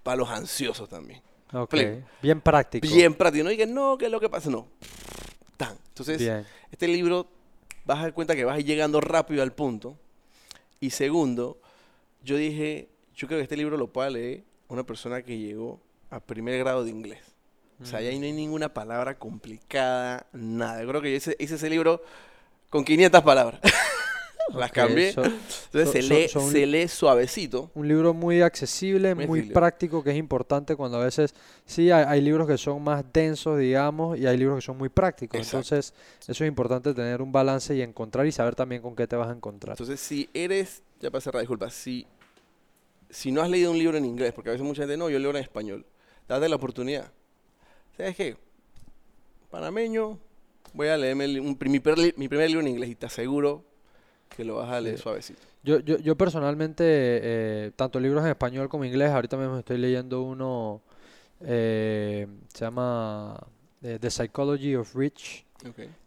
[0.03, 1.21] para los ansiosos también.
[1.53, 2.03] Ok, Play.
[2.21, 2.87] Bien práctico.
[2.87, 4.49] Bien práctico, no digan, no, ¿qué es lo que pasa?
[4.49, 4.67] No.
[5.59, 5.77] Tan.
[5.89, 6.45] Entonces, Bien.
[6.71, 7.27] este libro
[7.83, 9.97] vas a dar cuenta que vas llegando rápido al punto.
[10.79, 11.59] Y segundo,
[12.23, 16.21] yo dije, yo creo que este libro lo pueda leer una persona que llegó a
[16.21, 17.19] primer grado de inglés.
[17.81, 20.81] O sea, ahí no hay ninguna palabra complicada, nada.
[20.81, 22.01] Yo creo que yo hice, hice ese libro
[22.69, 23.59] con 500 palabras.
[24.53, 25.13] Las cambié.
[25.13, 27.71] so- Entonces so- se, lee, so un- se lee suavecito.
[27.75, 31.33] un libro muy accesible, Muy práctico, que es importante cuando a veces
[31.65, 34.89] sí hay, hay libros que son más densos, digamos, y hay libros que son muy
[34.89, 35.37] prácticos.
[35.39, 35.57] Exacto.
[35.75, 35.93] Entonces,
[36.27, 39.29] eso es importante tener un balance y encontrar y saber también con qué te vas
[39.29, 39.73] a encontrar.
[39.73, 42.05] Entonces, si eres, ya para cerrar, disculpa, si,
[43.09, 45.19] si no has leído un libro en inglés, porque a veces mucha gente no, yo
[45.19, 45.85] leo en español,
[46.27, 47.11] date la oportunidad.
[47.97, 48.37] ¿Sabes qué?
[49.49, 50.19] Panameño,
[50.73, 53.07] voy a leerme el- un, pri- mi, primer mi primer libro en inglés y te
[53.07, 53.63] aseguro
[54.35, 55.03] que lo vas a leer Sí.
[55.03, 55.41] suavecito.
[55.63, 59.77] Yo, yo, yo personalmente, eh, tanto libros en español como en inglés, ahorita mismo estoy
[59.77, 60.81] leyendo uno,
[61.41, 63.37] eh, se llama
[63.81, 65.45] eh, The Psychology of Rich,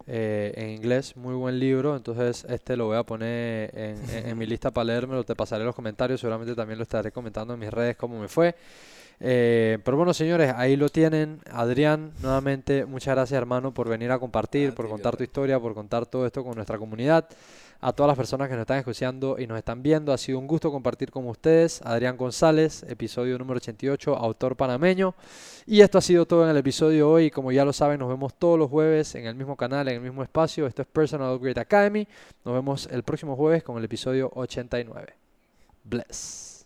[0.06, 4.38] eh, en inglés, muy buen libro, entonces este lo voy a poner en, en- en
[4.38, 7.70] mi lista para leérmelo, te pasaré los comentarios, seguramente también lo estaré comentando en mis
[7.70, 8.54] redes cómo me fue.
[9.20, 11.38] Eh, pero bueno, señores, ahí lo tienen.
[11.50, 15.74] Adrián, nuevamente, muchas gracias hermano por venir a compartir, A por contar tu historia, por
[15.74, 17.28] contar todo esto con nuestra comunidad
[17.82, 20.12] a todas las personas que nos están escuchando y nos están viendo.
[20.12, 21.82] Ha sido un gusto compartir con ustedes.
[21.82, 25.16] Adrián González, episodio número 88, autor panameño.
[25.66, 27.30] Y esto ha sido todo en el episodio de hoy.
[27.30, 30.00] Como ya lo saben, nos vemos todos los jueves en el mismo canal, en el
[30.00, 30.68] mismo espacio.
[30.68, 32.06] Esto es Personal Upgrade Academy.
[32.44, 35.14] Nos vemos el próximo jueves con el episodio 89.
[35.82, 36.64] Bless.